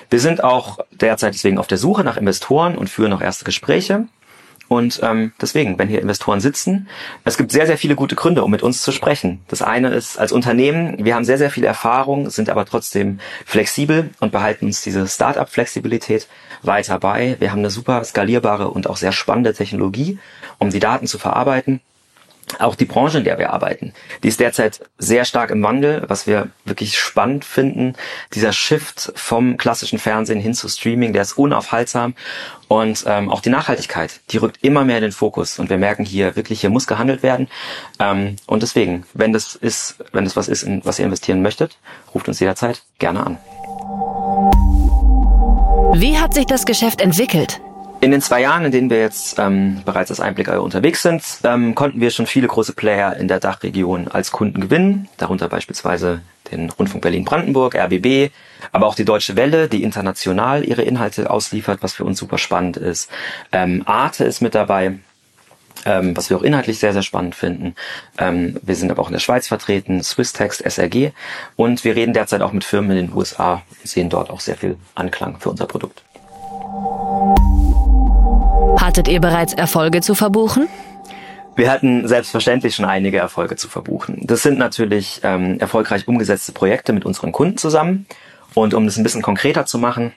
Wir 0.08 0.20
sind 0.20 0.44
auch 0.44 0.78
derzeit 0.92 1.34
deswegen 1.34 1.58
auf 1.58 1.66
der 1.66 1.78
Suche 1.78 2.04
nach 2.04 2.16
Investoren 2.16 2.78
und 2.78 2.90
führen 2.90 3.10
noch 3.10 3.22
erste 3.22 3.44
Gespräche. 3.44 4.06
Und 4.68 5.00
ähm, 5.02 5.32
deswegen, 5.40 5.78
wenn 5.78 5.88
hier 5.88 6.02
Investoren 6.02 6.40
sitzen, 6.40 6.88
es 7.24 7.38
gibt 7.38 7.50
sehr, 7.50 7.66
sehr 7.66 7.78
viele 7.78 7.94
gute 7.94 8.14
Gründe, 8.14 8.44
um 8.44 8.50
mit 8.50 8.62
uns 8.62 8.82
zu 8.82 8.92
sprechen. 8.92 9.40
Das 9.48 9.62
eine 9.62 9.88
ist 9.88 10.18
als 10.18 10.30
Unternehmen, 10.30 11.04
wir 11.04 11.14
haben 11.14 11.24
sehr, 11.24 11.38
sehr 11.38 11.50
viel 11.50 11.64
Erfahrung, 11.64 12.28
sind 12.28 12.50
aber 12.50 12.66
trotzdem 12.66 13.18
flexibel 13.46 14.10
und 14.20 14.30
behalten 14.30 14.66
uns 14.66 14.82
diese 14.82 15.08
Startup-Flexibilität 15.08 16.28
weiter 16.62 16.98
bei. 16.98 17.36
Wir 17.38 17.50
haben 17.50 17.60
eine 17.60 17.70
super 17.70 18.04
skalierbare 18.04 18.68
und 18.68 18.88
auch 18.90 18.96
sehr 18.96 19.12
spannende 19.12 19.54
Technologie, 19.54 20.18
um 20.58 20.70
die 20.70 20.80
Daten 20.80 21.06
zu 21.06 21.18
verarbeiten 21.18 21.80
auch 22.58 22.74
die 22.74 22.84
Branche, 22.84 23.18
in 23.18 23.24
der 23.24 23.38
wir 23.38 23.52
arbeiten, 23.52 23.92
die 24.22 24.28
ist 24.28 24.40
derzeit 24.40 24.80
sehr 24.98 25.24
stark 25.24 25.50
im 25.50 25.62
Wandel, 25.62 26.04
was 26.08 26.26
wir 26.26 26.48
wirklich 26.64 26.98
spannend 26.98 27.44
finden. 27.44 27.94
Dieser 28.34 28.52
Shift 28.52 29.12
vom 29.14 29.56
klassischen 29.56 29.98
Fernsehen 29.98 30.40
hin 30.40 30.54
zu 30.54 30.68
Streaming, 30.68 31.12
der 31.12 31.22
ist 31.22 31.38
unaufhaltsam. 31.38 32.14
Und 32.68 33.04
ähm, 33.06 33.30
auch 33.30 33.40
die 33.40 33.48
Nachhaltigkeit, 33.48 34.20
die 34.30 34.36
rückt 34.36 34.58
immer 34.62 34.84
mehr 34.84 34.98
in 34.98 35.02
den 35.02 35.12
Fokus. 35.12 35.58
Und 35.58 35.70
wir 35.70 35.78
merken 35.78 36.04
hier 36.04 36.36
wirklich, 36.36 36.60
hier 36.60 36.70
muss 36.70 36.86
gehandelt 36.86 37.22
werden. 37.22 37.48
Ähm, 37.98 38.36
und 38.46 38.62
deswegen, 38.62 39.06
wenn 39.14 39.32
das 39.32 39.54
ist, 39.54 39.96
wenn 40.12 40.24
das 40.24 40.36
was 40.36 40.48
ist, 40.48 40.64
in 40.64 40.84
was 40.84 40.98
ihr 40.98 41.06
investieren 41.06 41.42
möchtet, 41.42 41.78
ruft 42.14 42.28
uns 42.28 42.40
jederzeit 42.40 42.82
gerne 42.98 43.24
an. 43.24 43.38
Wie 45.94 46.18
hat 46.18 46.34
sich 46.34 46.46
das 46.46 46.66
Geschäft 46.66 47.00
entwickelt? 47.00 47.60
In 48.00 48.12
den 48.12 48.22
zwei 48.22 48.42
Jahren, 48.42 48.64
in 48.64 48.70
denen 48.70 48.90
wir 48.90 49.00
jetzt 49.00 49.40
ähm, 49.40 49.82
bereits 49.84 50.10
als 50.10 50.20
Einblick 50.20 50.48
unterwegs 50.48 51.02
sind, 51.02 51.22
ähm, 51.42 51.74
konnten 51.74 52.00
wir 52.00 52.12
schon 52.12 52.26
viele 52.28 52.46
große 52.46 52.72
Player 52.72 53.16
in 53.16 53.26
der 53.26 53.40
Dachregion 53.40 54.06
als 54.06 54.30
Kunden 54.30 54.60
gewinnen, 54.60 55.08
darunter 55.16 55.48
beispielsweise 55.48 56.20
den 56.52 56.70
Rundfunk 56.70 57.02
Berlin-Brandenburg, 57.02 57.74
RBB, 57.74 58.30
aber 58.70 58.86
auch 58.86 58.94
die 58.94 59.04
Deutsche 59.04 59.34
Welle, 59.34 59.68
die 59.68 59.82
international 59.82 60.64
ihre 60.64 60.82
Inhalte 60.82 61.28
ausliefert, 61.28 61.82
was 61.82 61.94
für 61.94 62.04
uns 62.04 62.18
super 62.20 62.38
spannend 62.38 62.76
ist. 62.76 63.10
Ähm, 63.50 63.82
Arte 63.84 64.24
ist 64.24 64.40
mit 64.42 64.54
dabei, 64.54 64.98
ähm, 65.84 66.16
was 66.16 66.30
wir 66.30 66.36
auch 66.36 66.42
inhaltlich 66.42 66.78
sehr, 66.78 66.92
sehr 66.92 67.02
spannend 67.02 67.34
finden. 67.34 67.74
Ähm, 68.16 68.60
wir 68.62 68.76
sind 68.76 68.92
aber 68.92 69.02
auch 69.02 69.08
in 69.08 69.14
der 69.14 69.20
Schweiz 69.20 69.48
vertreten, 69.48 70.04
Swisstext, 70.04 70.62
SRG 70.64 71.10
und 71.56 71.82
wir 71.82 71.96
reden 71.96 72.12
derzeit 72.12 72.42
auch 72.42 72.52
mit 72.52 72.62
Firmen 72.62 72.96
in 72.96 73.08
den 73.08 73.16
USA 73.16 73.62
und 73.80 73.88
sehen 73.88 74.08
dort 74.08 74.30
auch 74.30 74.40
sehr 74.40 74.56
viel 74.56 74.76
Anklang 74.94 75.40
für 75.40 75.50
unser 75.50 75.66
Produkt. 75.66 76.04
Hattet 78.98 79.12
ihr 79.14 79.20
bereits 79.20 79.54
Erfolge 79.54 80.00
zu 80.00 80.16
verbuchen? 80.16 80.66
Wir 81.54 81.70
hatten 81.70 82.08
selbstverständlich 82.08 82.74
schon 82.74 82.84
einige 82.84 83.18
Erfolge 83.18 83.54
zu 83.54 83.68
verbuchen. 83.68 84.18
Das 84.24 84.42
sind 84.42 84.58
natürlich 84.58 85.20
ähm, 85.22 85.60
erfolgreich 85.60 86.08
umgesetzte 86.08 86.50
Projekte 86.50 86.92
mit 86.92 87.04
unseren 87.04 87.30
Kunden 87.30 87.58
zusammen. 87.58 88.08
Und 88.54 88.74
um 88.74 88.86
das 88.86 88.96
ein 88.96 89.04
bisschen 89.04 89.22
konkreter 89.22 89.66
zu 89.66 89.78
machen, 89.78 90.14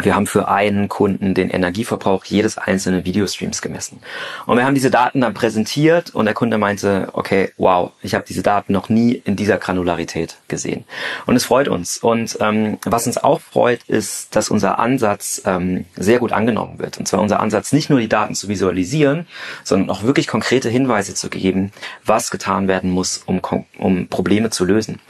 wir 0.00 0.14
haben 0.14 0.26
für 0.26 0.48
einen 0.48 0.88
Kunden 0.88 1.34
den 1.34 1.50
Energieverbrauch 1.50 2.24
jedes 2.24 2.56
einzelnen 2.56 3.04
Videostreams 3.04 3.60
gemessen. 3.60 4.00
Und 4.46 4.56
wir 4.56 4.64
haben 4.64 4.74
diese 4.74 4.90
Daten 4.90 5.20
dann 5.20 5.34
präsentiert 5.34 6.14
und 6.14 6.24
der 6.24 6.34
Kunde 6.34 6.56
meinte, 6.56 7.08
okay, 7.12 7.52
wow, 7.58 7.92
ich 8.02 8.14
habe 8.14 8.24
diese 8.26 8.42
Daten 8.42 8.72
noch 8.72 8.88
nie 8.88 9.12
in 9.12 9.36
dieser 9.36 9.58
Granularität 9.58 10.38
gesehen. 10.48 10.84
Und 11.26 11.36
es 11.36 11.44
freut 11.44 11.68
uns. 11.68 11.98
Und 11.98 12.38
ähm, 12.40 12.78
was 12.84 13.06
uns 13.06 13.18
auch 13.18 13.40
freut, 13.40 13.82
ist, 13.84 14.34
dass 14.34 14.48
unser 14.48 14.78
Ansatz 14.78 15.42
ähm, 15.44 15.84
sehr 15.96 16.18
gut 16.18 16.32
angenommen 16.32 16.78
wird. 16.78 16.98
Und 16.98 17.06
zwar 17.06 17.20
unser 17.20 17.40
Ansatz, 17.40 17.72
nicht 17.72 17.90
nur 17.90 18.00
die 18.00 18.08
Daten 18.08 18.34
zu 18.34 18.48
visualisieren, 18.48 19.26
sondern 19.62 19.90
auch 19.90 20.04
wirklich 20.04 20.26
konkrete 20.26 20.70
Hinweise 20.70 21.14
zu 21.14 21.28
geben, 21.28 21.70
was 22.04 22.30
getan 22.30 22.66
werden 22.66 22.90
muss, 22.90 23.22
um, 23.26 23.40
um 23.78 24.08
Probleme 24.08 24.50
zu 24.50 24.64
lösen. 24.64 25.00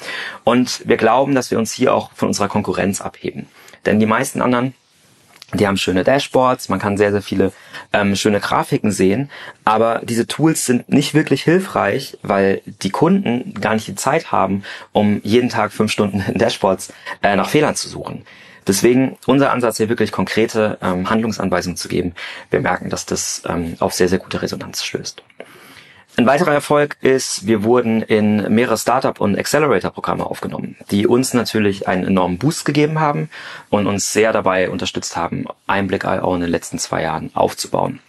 Und 0.44 0.82
wir 0.86 0.96
glauben, 0.96 1.34
dass 1.34 1.50
wir 1.50 1.58
uns 1.58 1.72
hier 1.72 1.94
auch 1.94 2.10
von 2.14 2.28
unserer 2.28 2.48
Konkurrenz 2.48 3.00
abheben. 3.00 3.46
Denn 3.86 4.00
die 4.00 4.06
meisten 4.06 4.40
anderen 4.40 4.74
die 5.54 5.66
haben 5.66 5.76
schöne 5.76 6.02
Dashboards, 6.02 6.68
man 6.70 6.78
kann 6.78 6.96
sehr, 6.96 7.12
sehr 7.12 7.20
viele 7.20 7.52
ähm, 7.92 8.16
schöne 8.16 8.40
Grafiken 8.40 8.90
sehen, 8.90 9.30
aber 9.64 10.00
diese 10.02 10.26
Tools 10.26 10.64
sind 10.64 10.88
nicht 10.88 11.12
wirklich 11.12 11.42
hilfreich, 11.42 12.16
weil 12.22 12.62
die 12.64 12.90
Kunden 12.90 13.54
gar 13.60 13.74
nicht 13.74 13.86
die 13.86 13.94
Zeit 13.94 14.32
haben, 14.32 14.62
um 14.92 15.20
jeden 15.24 15.50
Tag 15.50 15.72
fünf 15.72 15.92
Stunden 15.92 16.24
in 16.26 16.34
Dashboards 16.38 16.92
äh, 17.22 17.36
nach 17.36 17.50
Fehlern 17.50 17.74
zu 17.74 17.88
suchen. 17.88 18.24
Deswegen 18.66 19.18
unser 19.26 19.52
Ansatz 19.52 19.76
hier 19.76 19.88
wirklich 19.88 20.12
konkrete 20.12 20.78
ähm, 20.80 21.10
Handlungsanweisungen 21.10 21.76
zu 21.76 21.88
geben. 21.88 22.14
Wir 22.50 22.60
merken, 22.60 22.90
dass 22.90 23.04
das 23.06 23.42
ähm, 23.46 23.76
auf 23.80 23.92
sehr, 23.92 24.08
sehr 24.08 24.20
gute 24.20 24.40
Resonanz 24.40 24.84
stößt. 24.84 25.22
Ein 26.16 26.26
weiterer 26.26 26.52
Erfolg 26.52 26.98
ist, 27.00 27.46
wir 27.46 27.64
wurden 27.64 28.02
in 28.02 28.54
mehrere 28.54 28.76
Startup- 28.76 29.18
und 29.18 29.38
Accelerator-Programme 29.38 30.26
aufgenommen, 30.26 30.76
die 30.90 31.06
uns 31.06 31.32
natürlich 31.32 31.88
einen 31.88 32.04
enormen 32.04 32.36
Boost 32.36 32.66
gegeben 32.66 33.00
haben 33.00 33.30
und 33.70 33.86
uns 33.86 34.12
sehr 34.12 34.32
dabei 34.32 34.68
unterstützt 34.68 35.16
haben, 35.16 35.46
Einblick.io 35.66 36.34
in 36.34 36.42
den 36.42 36.50
letzten 36.50 36.78
zwei 36.78 37.02
Jahren 37.02 37.30
aufzubauen 37.32 38.00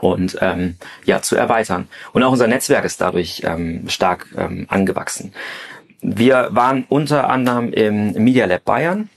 und 0.00 0.38
ähm, 0.40 0.76
ja 1.04 1.20
zu 1.20 1.34
erweitern. 1.34 1.88
Und 2.12 2.22
auch 2.22 2.30
unser 2.30 2.46
Netzwerk 2.46 2.84
ist 2.84 3.00
dadurch 3.00 3.42
ähm, 3.44 3.88
stark 3.88 4.28
ähm, 4.36 4.66
angewachsen. 4.68 5.32
Wir 6.00 6.50
waren 6.52 6.84
unter 6.88 7.28
anderem 7.28 7.72
im 7.72 8.12
Media 8.12 8.46
Lab 8.46 8.64
Bayern, 8.64 9.08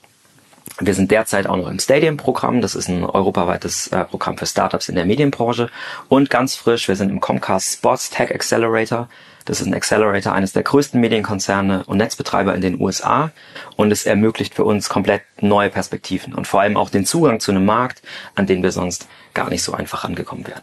wir 0.79 0.93
sind 0.93 1.11
derzeit 1.11 1.47
auch 1.47 1.57
noch 1.57 1.67
im 1.67 1.79
Stadium-Programm. 1.79 2.61
Das 2.61 2.75
ist 2.75 2.87
ein 2.87 3.03
europaweites 3.03 3.87
äh, 3.87 4.05
Programm 4.05 4.37
für 4.37 4.45
Startups 4.45 4.89
in 4.89 4.95
der 4.95 5.05
Medienbranche. 5.05 5.69
Und 6.07 6.29
ganz 6.29 6.55
frisch, 6.55 6.87
wir 6.87 6.95
sind 6.95 7.09
im 7.09 7.19
Comcast 7.19 7.73
Sports 7.73 8.09
Tech 8.09 8.33
Accelerator. 8.33 9.09
Das 9.45 9.61
ist 9.61 9.67
ein 9.67 9.73
Accelerator 9.73 10.33
eines 10.33 10.53
der 10.53 10.63
größten 10.63 11.01
Medienkonzerne 11.01 11.83
und 11.85 11.97
Netzbetreiber 11.97 12.53
in 12.53 12.61
den 12.61 12.79
USA 12.79 13.31
und 13.77 13.91
es 13.91 14.05
ermöglicht 14.05 14.53
für 14.53 14.63
uns 14.63 14.89
komplett 14.89 15.23
neue 15.41 15.69
Perspektiven 15.69 16.35
und 16.35 16.45
vor 16.45 16.61
allem 16.61 16.77
auch 16.77 16.89
den 16.89 17.05
Zugang 17.05 17.39
zu 17.39 17.51
einem 17.51 17.65
Markt, 17.65 18.01
an 18.35 18.45
den 18.45 18.61
wir 18.61 18.71
sonst 18.71 19.07
gar 19.33 19.49
nicht 19.49 19.63
so 19.63 19.73
einfach 19.73 20.03
angekommen 20.03 20.45
wären. 20.45 20.61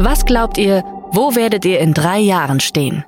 Was 0.00 0.24
glaubt 0.26 0.58
ihr, 0.58 0.82
wo 1.10 1.36
werdet 1.36 1.64
ihr 1.64 1.78
in 1.78 1.94
drei 1.94 2.18
Jahren 2.18 2.60
stehen? 2.60 3.04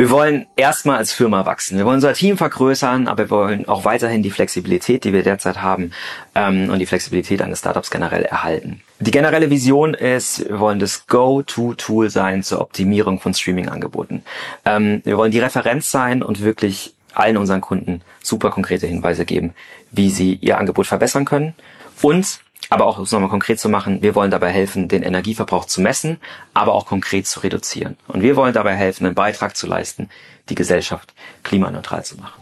Wir 0.00 0.08
wollen 0.08 0.46
erstmal 0.56 0.96
als 0.96 1.12
Firma 1.12 1.44
wachsen. 1.44 1.76
Wir 1.76 1.84
wollen 1.84 1.96
unser 1.96 2.14
Team 2.14 2.38
vergrößern, 2.38 3.06
aber 3.06 3.24
wir 3.24 3.30
wollen 3.30 3.68
auch 3.68 3.84
weiterhin 3.84 4.22
die 4.22 4.30
Flexibilität, 4.30 5.04
die 5.04 5.12
wir 5.12 5.22
derzeit 5.22 5.60
haben, 5.60 5.92
ähm, 6.34 6.70
und 6.70 6.78
die 6.78 6.86
Flexibilität 6.86 7.42
eines 7.42 7.58
Startups 7.58 7.90
generell 7.90 8.22
erhalten. 8.22 8.80
Die 8.98 9.10
generelle 9.10 9.50
Vision 9.50 9.92
ist, 9.92 10.48
wir 10.48 10.58
wollen 10.58 10.78
das 10.78 11.06
Go-To-Tool 11.06 12.08
sein 12.08 12.42
zur 12.42 12.62
Optimierung 12.62 13.20
von 13.20 13.34
Streaming-Angeboten. 13.34 14.22
Ähm, 14.64 15.02
wir 15.04 15.18
wollen 15.18 15.32
die 15.32 15.38
Referenz 15.38 15.90
sein 15.90 16.22
und 16.22 16.42
wirklich 16.42 16.94
allen 17.12 17.36
unseren 17.36 17.60
Kunden 17.60 18.00
super 18.22 18.48
konkrete 18.48 18.86
Hinweise 18.86 19.26
geben, 19.26 19.52
wie 19.90 20.08
sie 20.08 20.32
ihr 20.36 20.56
Angebot 20.56 20.86
verbessern 20.86 21.26
können. 21.26 21.52
Und 22.00 22.40
aber 22.68 22.86
auch, 22.86 22.98
um 22.98 23.04
es 23.04 23.12
nochmal 23.12 23.30
konkret 23.30 23.58
zu 23.58 23.68
machen, 23.68 24.02
wir 24.02 24.14
wollen 24.14 24.30
dabei 24.30 24.50
helfen, 24.50 24.88
den 24.88 25.02
Energieverbrauch 25.02 25.64
zu 25.64 25.80
messen, 25.80 26.18
aber 26.54 26.74
auch 26.74 26.86
konkret 26.86 27.26
zu 27.26 27.40
reduzieren. 27.40 27.96
Und 28.06 28.22
wir 28.22 28.36
wollen 28.36 28.52
dabei 28.52 28.74
helfen, 28.74 29.06
einen 29.06 29.14
Beitrag 29.14 29.56
zu 29.56 29.66
leisten, 29.66 30.08
die 30.48 30.54
Gesellschaft 30.54 31.14
klimaneutral 31.42 32.04
zu 32.04 32.16
machen. 32.16 32.40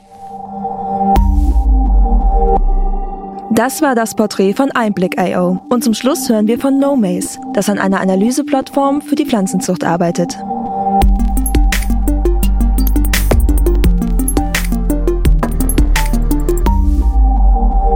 Das 3.51 3.81
war 3.83 3.95
das 3.95 4.15
Porträt 4.15 4.53
von 4.53 4.71
Einblick.io. 4.71 5.61
Und 5.69 5.83
zum 5.83 5.95
Schluss 5.95 6.29
hören 6.29 6.47
wir 6.47 6.61
von 6.61 6.79
NoMaze, 6.79 7.41
das 7.55 7.69
an 7.69 7.79
einer 7.79 8.01
Analyseplattform 8.01 9.03
für 9.03 9.15
die 9.15 9.25
Pflanzenzucht 9.25 9.85
arbeitet. 9.85 10.37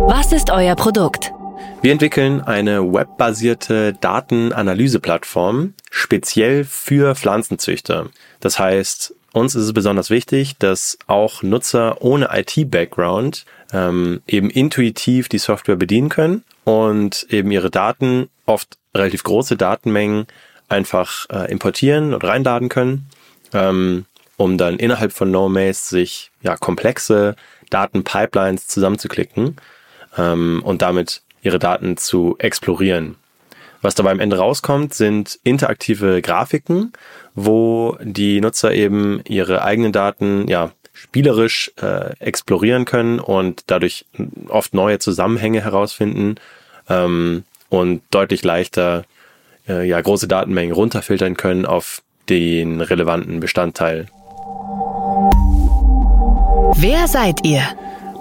Was 0.09 0.33
ist 0.33 0.51
euer 0.51 0.75
Produkt? 0.75 1.33
Wir 1.83 1.91
entwickeln 1.91 2.41
eine 2.41 2.93
webbasierte 2.93 3.93
Datenanalyseplattform 3.95 5.75
speziell 5.91 6.65
für 6.65 7.17
Pflanzenzüchter. 7.17 8.09
Das 8.39 8.61
heißt, 8.61 9.17
uns 9.33 9.57
ist 9.57 9.65
es 9.65 9.73
besonders 9.73 10.09
wichtig, 10.09 10.57
dass 10.59 10.97
auch 11.09 11.43
Nutzer 11.43 12.01
ohne 12.01 12.29
IT-Background 12.33 13.47
ähm, 13.73 14.23
eben 14.29 14.49
intuitiv 14.49 15.29
die 15.29 15.39
Software 15.39 15.75
bedienen 15.75 16.09
können 16.09 16.45
und 16.63 17.27
eben 17.31 17.51
ihre 17.51 17.71
Daten, 17.71 18.29
oft 18.47 18.79
relativ 18.95 19.25
große 19.25 19.57
Datenmengen, 19.57 20.29
einfach 20.69 21.27
äh, 21.31 21.51
importieren 21.51 22.15
und 22.15 22.23
reinladen 22.23 22.69
können, 22.69 23.09
ähm, 23.53 24.07
um 24.37 24.57
dann 24.57 24.77
innerhalb 24.77 25.13
von 25.13 25.33
NoMaze 25.33 25.89
sich 25.89 26.31
ja 26.43 26.57
komplexe 26.57 27.35
Datenpipelines 27.71 28.69
zusammenzuklicken 28.69 29.57
ähm, 30.17 30.63
und 30.65 30.81
damit 30.83 31.23
ihre 31.43 31.59
Daten 31.59 31.97
zu 31.97 32.37
explorieren. 32.39 33.17
Was 33.83 33.97
dabei 33.97 34.13
am 34.13 34.21
Ende 34.21 34.39
rauskommt, 34.39 34.95
sind 34.95 35.39
interaktive 35.43 36.23
Grafiken, 36.23 36.93
wo 37.35 37.99
die 38.01 38.41
Nutzer 38.41 38.73
eben 38.73 39.21
ihre 39.27 39.63
eigenen 39.65 39.93
Daten 39.93 40.47
ja 40.49 40.71
spielerisch 40.93 41.73
äh, 41.81 42.17
explorieren 42.21 42.85
können 42.85 43.19
und 43.19 43.65
dadurch 43.67 44.07
oft 44.49 44.73
neue 44.73 45.01
Zusammenhänge 45.01 45.63
herausfinden 45.63 46.37
ähm, 46.89 47.45
und 47.71 48.03
deutlich 48.11 48.45
leichter 48.45 49.05
äh, 49.69 49.87
ja 49.87 50.01
große 50.01 50.29
Datenmengen 50.29 50.75
runterfiltern 50.75 51.37
können 51.37 51.67
auf 51.67 52.03
den 52.29 52.81
relevanten 52.81 53.41
Bestandteil. 53.41 54.07
Wer 56.77 57.09
seid 57.09 57.45
ihr? 57.45 57.63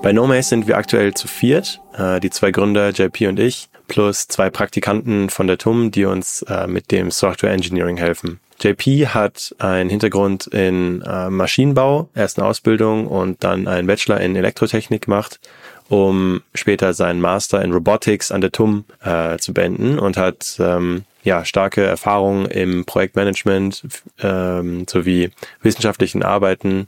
Bei 0.02 0.14
NoMaze 0.14 0.50
sind 0.50 0.68
wir 0.68 0.78
aktuell 0.78 1.14
zu 1.14 1.28
viert, 1.28 1.80
äh, 1.96 2.20
die 2.20 2.32
zwei 2.32 2.50
Gründer, 2.50 2.90
JP 2.90 3.28
und 3.28 3.40
ich, 3.40 3.70
plus 3.88 4.28
zwei 4.28 4.50
Praktikanten 4.50 5.30
von 5.30 5.46
der 5.46 5.60
TUM, 5.60 5.92
die 5.92 6.06
uns 6.06 6.42
äh, 6.44 6.66
mit 6.66 6.92
dem 6.92 7.12
Software 7.12 7.52
Engineering 7.52 7.98
helfen. 7.98 8.40
JP 8.60 9.08
hat 9.10 9.56
einen 9.60 9.92
Hintergrund 9.92 10.48
in 10.48 11.04
äh, 11.04 11.30
Maschinenbau, 11.30 12.10
erst 12.16 12.40
eine 12.40 12.48
Ausbildung 12.48 13.06
und 13.06 13.44
dann 13.44 13.68
einen 13.68 13.86
Bachelor 13.86 14.20
in 14.22 14.36
Elektrotechnik 14.36 15.06
gemacht, 15.06 15.40
um 15.88 16.42
später 16.56 16.94
seinen 16.96 17.22
Master 17.22 17.62
in 17.62 17.72
Robotics 17.72 18.32
an 18.32 18.42
der 18.42 18.52
TUM 18.52 18.86
äh, 19.04 19.38
zu 19.38 19.54
beenden 19.54 20.00
und 20.00 20.18
hat 20.18 20.58
ähm, 20.60 21.04
ja 21.24 21.46
starke 21.46 21.84
Erfahrungen 21.84 22.48
im 22.48 22.86
Projektmanagement 22.86 23.84
ähm, 24.22 24.88
sowie 24.88 25.30
wissenschaftlichen 25.62 26.24
Arbeiten 26.24 26.88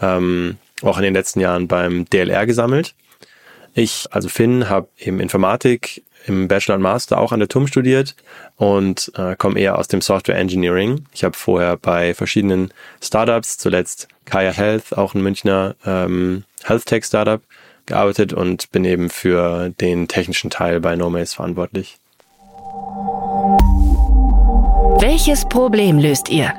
ähm, 0.00 0.56
auch 0.82 0.98
in 0.98 1.04
den 1.04 1.14
letzten 1.14 1.40
Jahren 1.40 1.68
beim 1.68 2.04
DLR 2.06 2.46
gesammelt. 2.46 2.94
Ich, 3.74 4.06
also 4.10 4.28
Finn, 4.28 4.68
habe 4.68 4.88
eben 4.98 5.20
Informatik 5.20 6.02
im 6.26 6.48
Bachelor 6.48 6.76
und 6.76 6.82
Master 6.82 7.18
auch 7.18 7.32
an 7.32 7.40
der 7.40 7.48
TUM 7.48 7.66
studiert 7.66 8.14
und 8.56 9.12
äh, 9.16 9.36
komme 9.36 9.58
eher 9.58 9.78
aus 9.78 9.88
dem 9.88 10.00
Software 10.00 10.38
Engineering. 10.38 11.04
Ich 11.12 11.24
habe 11.24 11.36
vorher 11.36 11.76
bei 11.76 12.14
verschiedenen 12.14 12.72
Startups, 13.02 13.58
zuletzt 13.58 14.08
Kaya 14.24 14.52
Health, 14.52 14.96
auch 14.96 15.14
ein 15.14 15.22
Münchner 15.22 15.74
ähm, 15.84 16.44
Health 16.62 16.86
Tech 16.86 17.04
Startup, 17.04 17.42
gearbeitet 17.86 18.32
und 18.32 18.70
bin 18.72 18.84
eben 18.84 19.10
für 19.10 19.70
den 19.80 20.08
technischen 20.08 20.50
Teil 20.50 20.80
bei 20.80 20.96
NoMaze 20.96 21.34
verantwortlich. 21.34 21.98
Welches 25.00 25.46
Problem 25.48 25.98
löst 25.98 26.30
ihr? 26.30 26.54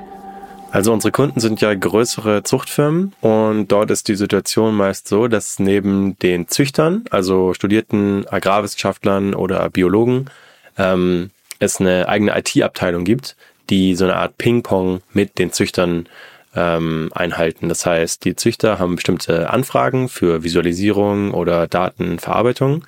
Also 0.75 0.91
unsere 0.91 1.13
Kunden 1.13 1.39
sind 1.39 1.61
ja 1.61 1.73
größere 1.73 2.43
Zuchtfirmen 2.43 3.13
und 3.21 3.69
dort 3.69 3.91
ist 3.91 4.09
die 4.09 4.15
Situation 4.15 4.75
meist 4.75 5.07
so, 5.07 5.29
dass 5.29 5.57
neben 5.57 6.19
den 6.19 6.49
Züchtern, 6.49 7.05
also 7.11 7.53
studierten 7.53 8.27
Agrarwissenschaftlern 8.27 9.35
oder 9.35 9.69
Biologen, 9.69 10.29
ähm, 10.77 11.29
es 11.59 11.79
eine 11.79 12.09
eigene 12.09 12.37
IT-Abteilung 12.37 13.05
gibt, 13.05 13.37
die 13.69 13.95
so 13.95 14.03
eine 14.03 14.17
Art 14.17 14.37
Ping-Pong 14.37 14.99
mit 15.13 15.39
den 15.39 15.53
Züchtern 15.53 16.09
ähm, 16.53 17.09
einhalten. 17.15 17.69
Das 17.69 17.85
heißt, 17.85 18.25
die 18.25 18.35
Züchter 18.35 18.77
haben 18.77 18.97
bestimmte 18.97 19.51
Anfragen 19.51 20.09
für 20.09 20.43
Visualisierung 20.43 21.33
oder 21.33 21.67
Datenverarbeitung 21.67 22.83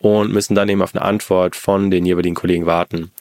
und 0.00 0.32
müssen 0.32 0.56
dann 0.56 0.68
eben 0.68 0.82
auf 0.82 0.96
eine 0.96 1.04
Antwort 1.04 1.54
von 1.54 1.92
den 1.92 2.04
jeweiligen 2.04 2.34
Kollegen 2.34 2.66
warten. 2.66 3.12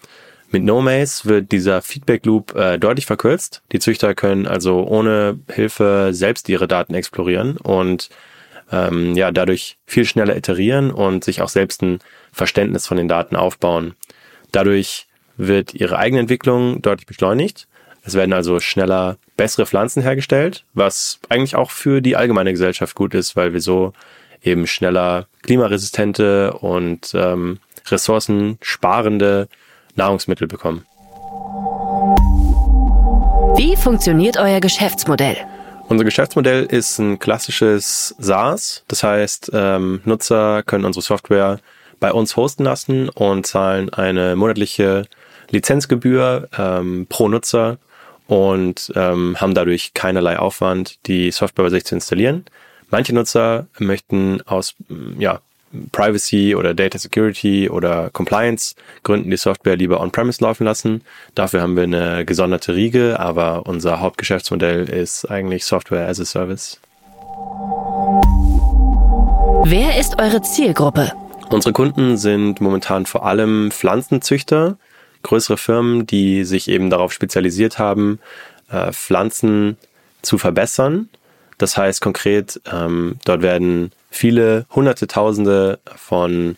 Mit 0.52 0.64
NoMaze 0.64 1.30
wird 1.30 1.52
dieser 1.52 1.82
Feedback 1.82 2.26
Loop 2.26 2.56
äh, 2.56 2.80
deutlich 2.80 3.06
verkürzt. 3.06 3.62
Die 3.72 3.80
Züchter 3.80 4.16
können 4.16 4.48
also 4.48 4.84
ohne 4.88 5.40
Hilfe 5.52 6.10
selbst 6.12 6.50
ihre 6.50 6.68
Daten 6.68 6.96
explorieren 6.96 7.58
und 7.58 8.10
ähm, 8.72 9.16
ja 9.16 9.32
dadurch 9.32 9.78
viel 9.86 10.06
schneller 10.06 10.36
iterieren 10.36 10.92
und 10.92 11.24
sich 11.24 11.42
auch 11.42 11.50
selbst 11.50 11.84
ein 11.84 12.00
Verständnis 12.32 12.88
von 12.88 12.98
den 12.98 13.08
Daten 13.08 13.36
aufbauen. 13.36 13.94
Dadurch 14.52 15.08
wird 15.38 15.74
ihre 15.76 15.98
eigene 15.98 16.22
Entwicklung 16.22 16.82
deutlich 16.82 17.06
beschleunigt. 17.06 17.68
Es 18.04 18.16
werden 18.16 18.34
also 18.34 18.60
schneller 18.60 19.18
bessere 19.38 19.68
Pflanzen 19.68 20.02
hergestellt, 20.02 20.66
was 20.74 21.20
eigentlich 21.30 21.56
auch 21.56 21.70
für 21.70 22.02
die 22.02 22.16
allgemeine 22.16 22.52
Gesellschaft 22.52 22.96
gut 22.96 23.14
ist, 23.14 23.36
weil 23.36 23.54
wir 23.54 23.62
so 23.62 23.94
eben 24.42 24.66
schneller 24.66 25.28
klimaresistente 25.44 26.54
und 26.54 27.12
ähm, 27.14 27.60
ressourcensparende 27.88 29.48
Nahrungsmittel 29.96 30.48
bekommen. 30.48 30.86
Wie 33.58 33.76
funktioniert 33.76 34.38
euer 34.38 34.60
Geschäftsmodell? 34.60 35.38
Unser 35.90 36.06
Geschäftsmodell 36.06 36.66
ist 36.66 37.00
ein 37.00 37.18
klassisches 37.20 38.16
SaaS. 38.20 38.84
Das 38.88 39.04
heißt, 39.04 39.52
ähm, 39.54 40.02
Nutzer 40.06 40.64
können 40.64 40.86
unsere 40.86 41.04
Software 41.04 41.60
bei 42.00 42.14
uns 42.14 42.36
hosten 42.36 42.64
lassen 42.64 43.10
und 43.10 43.48
zahlen 43.48 43.92
eine 43.92 44.36
monatliche 44.36 45.08
Lizenzgebühr 45.50 46.48
ähm, 46.58 47.08
pro 47.10 47.28
Nutzer 47.28 47.80
und 48.28 48.94
ähm, 48.96 49.36
haben 49.42 49.56
dadurch 49.56 49.94
keinerlei 49.96 50.38
Aufwand, 50.38 51.06
die 51.08 51.32
Software 51.32 51.66
bei 51.66 51.72
sich 51.72 51.86
zu 51.86 51.96
installieren. 51.96 52.46
Manche 52.92 53.14
Nutzer 53.14 53.68
möchten 53.80 54.42
aus 54.46 54.76
ja, 55.18 55.42
Privacy 55.92 56.56
oder 56.56 56.74
Data 56.74 56.98
Security 56.98 57.70
oder 57.70 58.10
Compliance 58.12 58.76
Gründen 59.04 59.30
die 59.30 59.38
Software 59.38 59.76
lieber 59.76 60.02
on-premise 60.02 60.44
laufen 60.44 60.66
lassen. 60.66 61.02
Dafür 61.36 61.62
haben 61.62 61.76
wir 61.76 61.84
eine 61.84 62.26
gesonderte 62.26 62.76
Riege, 62.76 63.20
aber 63.20 63.66
unser 63.66 64.00
Hauptgeschäftsmodell 64.00 64.90
ist 64.90 65.30
eigentlich 65.30 65.66
Software 65.66 66.08
as 66.08 66.20
a 66.20 66.26
Service. 66.26 66.80
Wer 69.66 70.00
ist 70.00 70.20
eure 70.20 70.42
Zielgruppe? 70.42 71.12
Unsere 71.50 71.74
Kunden 71.74 72.18
sind 72.18 72.62
momentan 72.62 73.06
vor 73.06 73.26
allem 73.26 73.72
Pflanzenzüchter, 73.72 74.78
größere 75.24 75.58
Firmen, 75.58 76.06
die 76.06 76.44
sich 76.44 76.68
eben 76.70 76.90
darauf 76.90 77.12
spezialisiert 77.12 77.80
haben, 77.80 78.20
äh, 78.72 78.92
Pflanzen 78.92 79.78
zu 80.22 80.38
verbessern. 80.38 81.10
Das 81.58 81.76
heißt 81.76 82.02
konkret, 82.02 82.62
ähm, 82.72 83.18
dort 83.26 83.42
werden 83.42 83.92
viele 84.10 84.66
hunderte 84.72 85.08
Tausende 85.08 85.80
von 85.96 86.58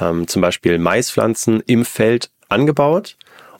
ähm, 0.00 0.28
zum 0.28 0.42
Beispiel 0.42 0.78
Maispflanzen 0.78 1.62
im 1.66 1.84
Feld 1.84 2.30
angebaut 2.48 3.16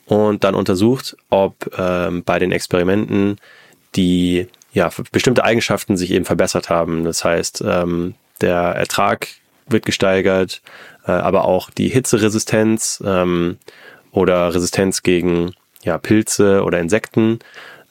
und 0.07 0.44
dann 0.44 0.55
untersucht, 0.55 1.16
ob 1.31 1.70
ähm, 1.79 2.22
bei 2.25 2.38
den 2.38 2.53
Experimenten 2.53 3.38
die 3.94 4.49
ja, 4.72 4.90
bestimmte 5.11 5.44
Eigenschaften 5.44 5.96
sich 5.96 6.11
eben 6.11 6.25
verbessert 6.25 6.68
haben. 6.68 7.05
Das 7.05 7.25
heißt, 7.25 7.64
ähm, 7.66 8.14
der 8.40 8.57
Ertrag 8.57 9.29
wird 9.66 9.87
gesteigert, 9.87 10.61
äh, 11.07 11.12
aber 11.12 11.44
auch 11.46 11.70
die 11.70 11.88
Hitzeresistenz 11.88 13.03
ähm, 13.05 13.59
oder 14.12 14.55
Resistenz 14.55 15.03
gegen 15.03 15.53
ja, 15.83 15.99
Pilze 15.99 16.62
oder 16.62 16.79
Insekten 16.79 17.38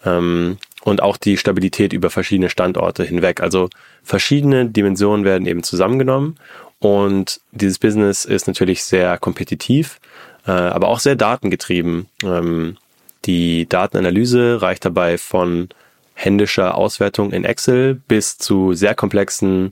ähm, 0.05 0.58
und 0.86 1.02
auch 1.02 1.17
die 1.17 1.36
Stabilität 1.36 1.93
über 1.93 2.12
verschiedene 2.12 2.50
Standorte 2.50 3.04
hinweg. 3.04 3.41
Also 3.41 3.69
verschiedene 4.04 4.67
Dimensionen 4.67 5.26
werden 5.26 5.48
eben 5.48 5.63
zusammengenommen 5.63 6.38
und 6.80 7.41
dieses 7.52 7.80
Business 7.80 8.24
ist 8.24 8.45
natürlich 8.45 8.84
sehr 8.84 9.17
kompetitiv, 9.17 10.00
äh, 10.45 10.52
aber 10.52 10.88
auch 10.88 11.00
sehr 11.00 11.15
datengetrieben. 11.15 12.06
Ähm, 12.24 12.78
die 13.26 13.67
Datenanalyse 13.67 14.62
reicht 14.62 14.86
dabei 14.86 15.17
von 15.17 15.69
händischer 16.13 16.76
Auswertung 16.76 17.32
in 17.32 17.45
Excel 17.45 17.95
bis 17.95 18.38
zu 18.38 18.74
sehr 18.74 18.93
komplexen 18.93 19.71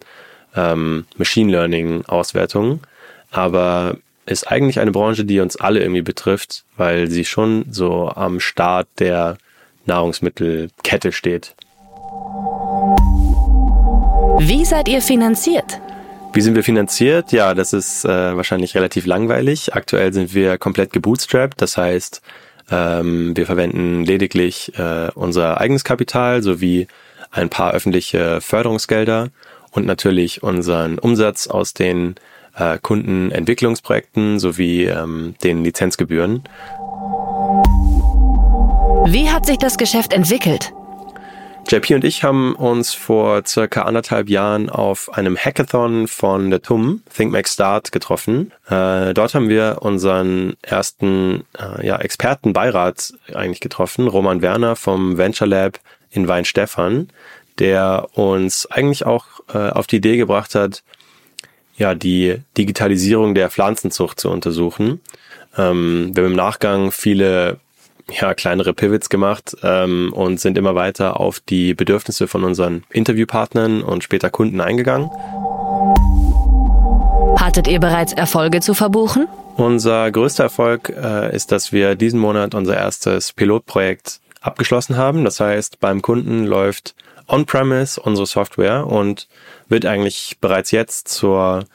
ähm, 0.55 1.05
Machine 1.15 1.51
Learning 1.51 2.05
Auswertungen. 2.05 2.81
Aber 3.29 3.97
ist 4.25 4.49
eigentlich 4.49 4.79
eine 4.79 4.91
Branche, 4.91 5.25
die 5.25 5.41
uns 5.41 5.57
alle 5.57 5.79
irgendwie 5.79 6.01
betrifft, 6.01 6.63
weil 6.75 7.07
sie 7.07 7.23
schon 7.23 7.65
so 7.69 8.09
am 8.09 8.39
Start 8.39 8.87
der 8.97 9.37
Nahrungsmittelkette 9.85 11.11
steht. 11.11 11.55
Wie 14.39 14.65
seid 14.65 14.87
ihr 14.87 15.01
finanziert? 15.01 15.79
Wie 16.33 16.41
sind 16.41 16.55
wir 16.55 16.63
finanziert? 16.63 17.31
Ja, 17.31 17.53
das 17.53 17.73
ist 17.73 18.05
äh, 18.05 18.35
wahrscheinlich 18.35 18.75
relativ 18.75 19.05
langweilig. 19.05 19.75
Aktuell 19.75 20.11
sind 20.13 20.33
wir 20.33 20.57
komplett 20.57 20.91
gebootstrapped, 20.91 21.61
das 21.61 21.77
heißt, 21.77 22.21
ähm, 22.71 23.37
wir 23.37 23.45
verwenden 23.45 24.03
lediglich 24.03 24.77
äh, 24.77 25.09
unser 25.13 25.61
eigenes 25.61 25.83
Kapital 25.83 26.41
sowie 26.41 26.87
ein 27.31 27.49
paar 27.49 27.73
öffentliche 27.73 28.41
Förderungsgelder 28.41 29.29
und 29.71 29.85
natürlich 29.85 30.43
unseren 30.43 30.97
Umsatz 30.99 31.47
aus 31.47 31.73
den 31.73 32.15
äh, 32.55 32.77
Kundenentwicklungsprojekten 32.81 34.39
sowie 34.39 34.85
ähm, 34.85 35.35
den 35.43 35.63
Lizenzgebühren. 35.63 36.43
Wie 39.05 39.29
hat 39.29 39.45
sich 39.45 39.57
das 39.57 39.77
Geschäft 39.77 40.13
entwickelt? 40.13 40.73
JP 41.67 41.95
und 41.95 42.03
ich 42.03 42.23
haben 42.23 42.55
uns 42.55 42.93
vor 42.93 43.43
circa 43.45 43.83
anderthalb 43.83 44.29
Jahren 44.29 44.69
auf 44.69 45.13
einem 45.13 45.37
Hackathon 45.37 46.07
von 46.07 46.49
der 46.49 46.61
TUM, 46.61 47.03
Think 47.13 47.31
Make 47.31 47.49
Start, 47.49 47.91
getroffen. 47.91 48.51
Äh, 48.69 49.13
dort 49.13 49.35
haben 49.35 49.49
wir 49.49 49.79
unseren 49.81 50.55
ersten 50.61 51.43
äh, 51.57 51.85
ja, 51.85 51.97
Expertenbeirat 51.97 53.13
eigentlich 53.33 53.59
getroffen, 53.59 54.07
Roman 54.07 54.41
Werner 54.41 54.75
vom 54.75 55.17
Venture 55.17 55.47
Lab 55.47 55.79
in 56.09 56.27
Weinstefan, 56.27 57.09
der 57.59 58.07
uns 58.13 58.65
eigentlich 58.67 59.05
auch 59.05 59.25
äh, 59.53 59.69
auf 59.69 59.87
die 59.87 59.97
Idee 59.97 60.17
gebracht 60.17 60.55
hat, 60.55 60.83
ja, 61.75 61.93
die 61.93 62.37
Digitalisierung 62.57 63.35
der 63.35 63.49
Pflanzenzucht 63.49 64.19
zu 64.19 64.29
untersuchen. 64.29 65.01
Ähm, 65.57 66.11
wir 66.13 66.23
haben 66.23 66.31
im 66.31 66.37
Nachgang 66.37 66.91
viele 66.91 67.59
ja, 68.11 68.33
kleinere 68.33 68.73
Pivots 68.73 69.09
gemacht 69.09 69.55
ähm, 69.63 70.11
und 70.13 70.39
sind 70.39 70.57
immer 70.57 70.75
weiter 70.75 71.19
auf 71.19 71.39
die 71.39 71.73
Bedürfnisse 71.73 72.27
von 72.27 72.43
unseren 72.43 72.83
Interviewpartnern 72.89 73.81
und 73.81 74.03
später 74.03 74.29
Kunden 74.29 74.61
eingegangen. 74.61 75.09
Hattet 77.37 77.67
ihr 77.67 77.79
bereits 77.79 78.13
Erfolge 78.13 78.61
zu 78.61 78.73
verbuchen? 78.73 79.27
Unser 79.57 80.11
größter 80.11 80.45
Erfolg 80.45 80.89
äh, 80.89 81.35
ist, 81.35 81.51
dass 81.51 81.71
wir 81.71 81.95
diesen 81.95 82.19
Monat 82.19 82.55
unser 82.55 82.75
erstes 82.75 83.33
Pilotprojekt 83.33 84.19
abgeschlossen 84.41 84.97
haben. 84.97 85.23
Das 85.23 85.39
heißt, 85.39 85.79
beim 85.79 86.01
Kunden 86.01 86.45
läuft 86.45 86.95
on-premise 87.27 87.99
unsere 87.99 88.27
Software 88.27 88.87
und 88.87 89.27
wird 89.69 89.85
eigentlich 89.85 90.37
bereits 90.41 90.71
jetzt 90.71 91.07
zur 91.07 91.65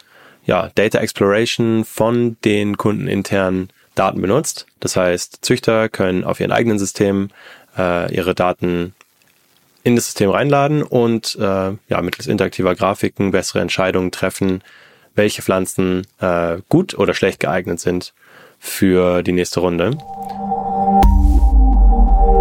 ja, 0.44 0.70
Data 0.74 0.98
Exploration 0.98 1.84
von 1.84 2.36
den 2.44 2.76
Kunden 2.76 3.06
intern 3.06 3.68
Daten 3.98 4.20
benutzt. 4.20 4.66
Das 4.80 4.96
heißt, 4.96 5.38
Züchter 5.42 5.88
können 5.88 6.24
auf 6.24 6.40
ihren 6.40 6.52
eigenen 6.52 6.78
Systemen 6.78 7.32
äh, 7.76 8.14
ihre 8.14 8.34
Daten 8.34 8.94
in 9.82 9.96
das 9.96 10.06
System 10.06 10.30
reinladen 10.30 10.82
und 10.82 11.36
äh, 11.40 11.42
ja, 11.42 12.02
mittels 12.02 12.26
interaktiver 12.26 12.74
Grafiken 12.74 13.30
bessere 13.30 13.60
Entscheidungen 13.60 14.10
treffen, 14.10 14.62
welche 15.14 15.42
Pflanzen 15.42 16.06
äh, 16.20 16.58
gut 16.68 16.96
oder 16.98 17.14
schlecht 17.14 17.40
geeignet 17.40 17.80
sind 17.80 18.12
für 18.58 19.22
die 19.22 19.32
nächste 19.32 19.60
Runde. 19.60 19.96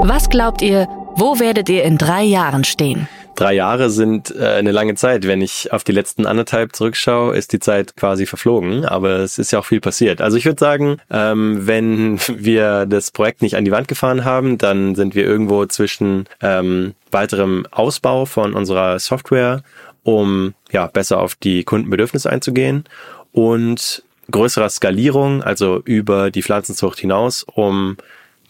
Was 0.04 0.30
glaubt 0.30 0.62
ihr, 0.62 0.88
wo 1.16 1.40
werdet 1.40 1.70
ihr 1.70 1.84
in 1.84 1.98
drei 1.98 2.24
Jahren 2.24 2.64
stehen? 2.64 3.08
Drei 3.38 3.54
Jahre 3.54 3.90
sind 3.90 4.36
äh, 4.36 4.46
eine 4.46 4.72
lange 4.72 4.96
Zeit. 4.96 5.26
Wenn 5.26 5.42
ich 5.42 5.72
auf 5.72 5.84
die 5.84 5.94
letzten 5.94 6.26
anderthalb 6.26 6.76
zurückschaue, 6.76 7.38
ist 7.38 7.54
die 7.54 7.60
Zeit 7.60 7.96
quasi 7.96 8.26
verflogen. 8.26 8.84
Aber 8.84 9.20
es 9.20 9.38
ist 9.38 9.52
ja 9.52 9.60
auch 9.60 9.66
viel 9.66 9.80
passiert. 9.80 10.22
Also 10.22 10.36
ich 10.38 10.46
würde 10.46 10.60
sagen, 10.60 10.98
ähm, 11.10 11.66
wenn 11.66 12.20
wir 12.28 12.86
das 12.86 13.12
Projekt 13.12 13.42
nicht 13.42 13.56
an 13.56 13.64
die 13.64 13.72
Wand 13.72 13.88
gefahren 13.88 14.26
haben, 14.26 14.58
dann 14.58 14.96
sind 14.96 15.16
wir 15.16 15.24
irgendwo 15.24 15.66
zwischen 15.68 16.26
ähm, 16.42 16.96
weiterem 17.12 17.66
Ausbau 17.72 18.26
von 18.26 18.54
unserer 18.54 19.00
Software, 19.00 19.64
um 20.04 20.54
ja 20.72 20.88
besser 20.88 21.20
auf 21.20 21.36
die 21.36 21.64
Kundenbedürfnisse 21.64 22.30
einzugehen 22.30 22.86
und 23.32 24.04
größerer 24.32 24.70
Skalierung, 24.70 25.44
also 25.44 25.82
über 25.86 26.32
die 26.32 26.44
Pflanzenzucht 26.44 27.00
hinaus, 27.00 27.44
um 27.44 27.98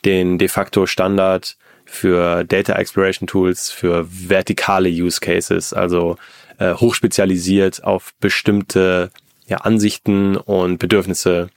den 0.05 0.37
de 0.37 0.47
facto 0.47 0.85
Standard 0.85 1.57
für 1.87 2.43
Data 2.43 2.73
Exploration 2.73 3.27
Tools, 3.27 3.71
für 3.71 4.05
vertikale 4.09 4.89
Use 4.89 5.19
Cases, 5.19 5.73
also 5.73 6.17
äh, 6.59 6.73
hochspezialisiert 6.73 7.83
auf 7.83 8.13
bestimmte 8.19 9.09
ja, 9.47 9.57
Ansichten 9.57 10.35
und 10.35 10.77
Bedürfnisse 10.77 11.49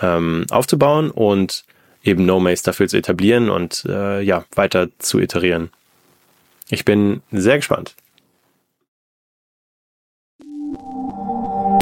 ähm, 0.00 0.46
aufzubauen 0.50 1.10
und 1.10 1.64
eben 2.04 2.26
No-Maze 2.26 2.64
dafür 2.64 2.88
zu 2.88 2.96
etablieren 2.96 3.48
und 3.48 3.84
äh, 3.88 4.20
ja, 4.20 4.44
weiter 4.54 4.88
zu 4.98 5.18
iterieren. 5.18 5.70
Ich 6.68 6.84
bin 6.84 7.22
sehr 7.30 7.56
gespannt. 7.56 7.94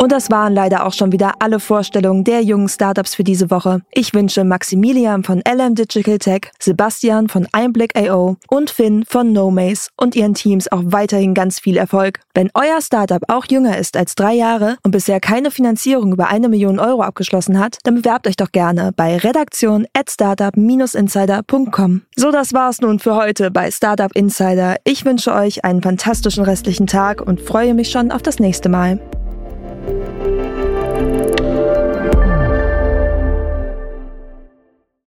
Und 0.00 0.12
das 0.12 0.30
waren 0.30 0.54
leider 0.54 0.86
auch 0.86 0.92
schon 0.92 1.10
wieder 1.10 1.32
alle 1.40 1.58
Vorstellungen 1.58 2.22
der 2.22 2.42
jungen 2.42 2.68
Startups 2.68 3.16
für 3.16 3.24
diese 3.24 3.50
Woche. 3.50 3.82
Ich 3.90 4.14
wünsche 4.14 4.44
Maximilian 4.44 5.24
von 5.24 5.42
LM 5.46 5.74
Digital 5.74 6.18
Tech, 6.18 6.52
Sebastian 6.60 7.28
von 7.28 7.48
Einblick.io 7.50 8.36
und 8.48 8.70
Finn 8.70 9.04
von 9.08 9.32
NoMaze 9.32 9.90
und 9.96 10.14
ihren 10.14 10.34
Teams 10.34 10.70
auch 10.70 10.82
weiterhin 10.84 11.34
ganz 11.34 11.58
viel 11.58 11.76
Erfolg. 11.76 12.20
Wenn 12.32 12.50
euer 12.54 12.80
Startup 12.80 13.22
auch 13.26 13.46
jünger 13.46 13.76
ist 13.76 13.96
als 13.96 14.14
drei 14.14 14.34
Jahre 14.34 14.76
und 14.84 14.92
bisher 14.92 15.18
keine 15.18 15.50
Finanzierung 15.50 16.12
über 16.12 16.28
eine 16.28 16.48
Million 16.48 16.78
Euro 16.78 17.02
abgeschlossen 17.02 17.58
hat, 17.58 17.78
dann 17.82 17.96
bewerbt 17.96 18.28
euch 18.28 18.36
doch 18.36 18.52
gerne 18.52 18.92
bei 18.94 19.16
redaktion 19.16 19.86
at 19.94 20.10
startup-insider.com. 20.10 22.02
So, 22.14 22.30
das 22.30 22.52
war's 22.52 22.80
nun 22.80 23.00
für 23.00 23.16
heute 23.16 23.50
bei 23.50 23.72
Startup 23.72 24.14
Insider. 24.14 24.76
Ich 24.84 25.04
wünsche 25.04 25.34
euch 25.34 25.64
einen 25.64 25.82
fantastischen 25.82 26.44
restlichen 26.44 26.86
Tag 26.86 27.20
und 27.20 27.40
freue 27.40 27.74
mich 27.74 27.90
schon 27.90 28.12
auf 28.12 28.22
das 28.22 28.38
nächste 28.38 28.68
Mal. 28.68 29.00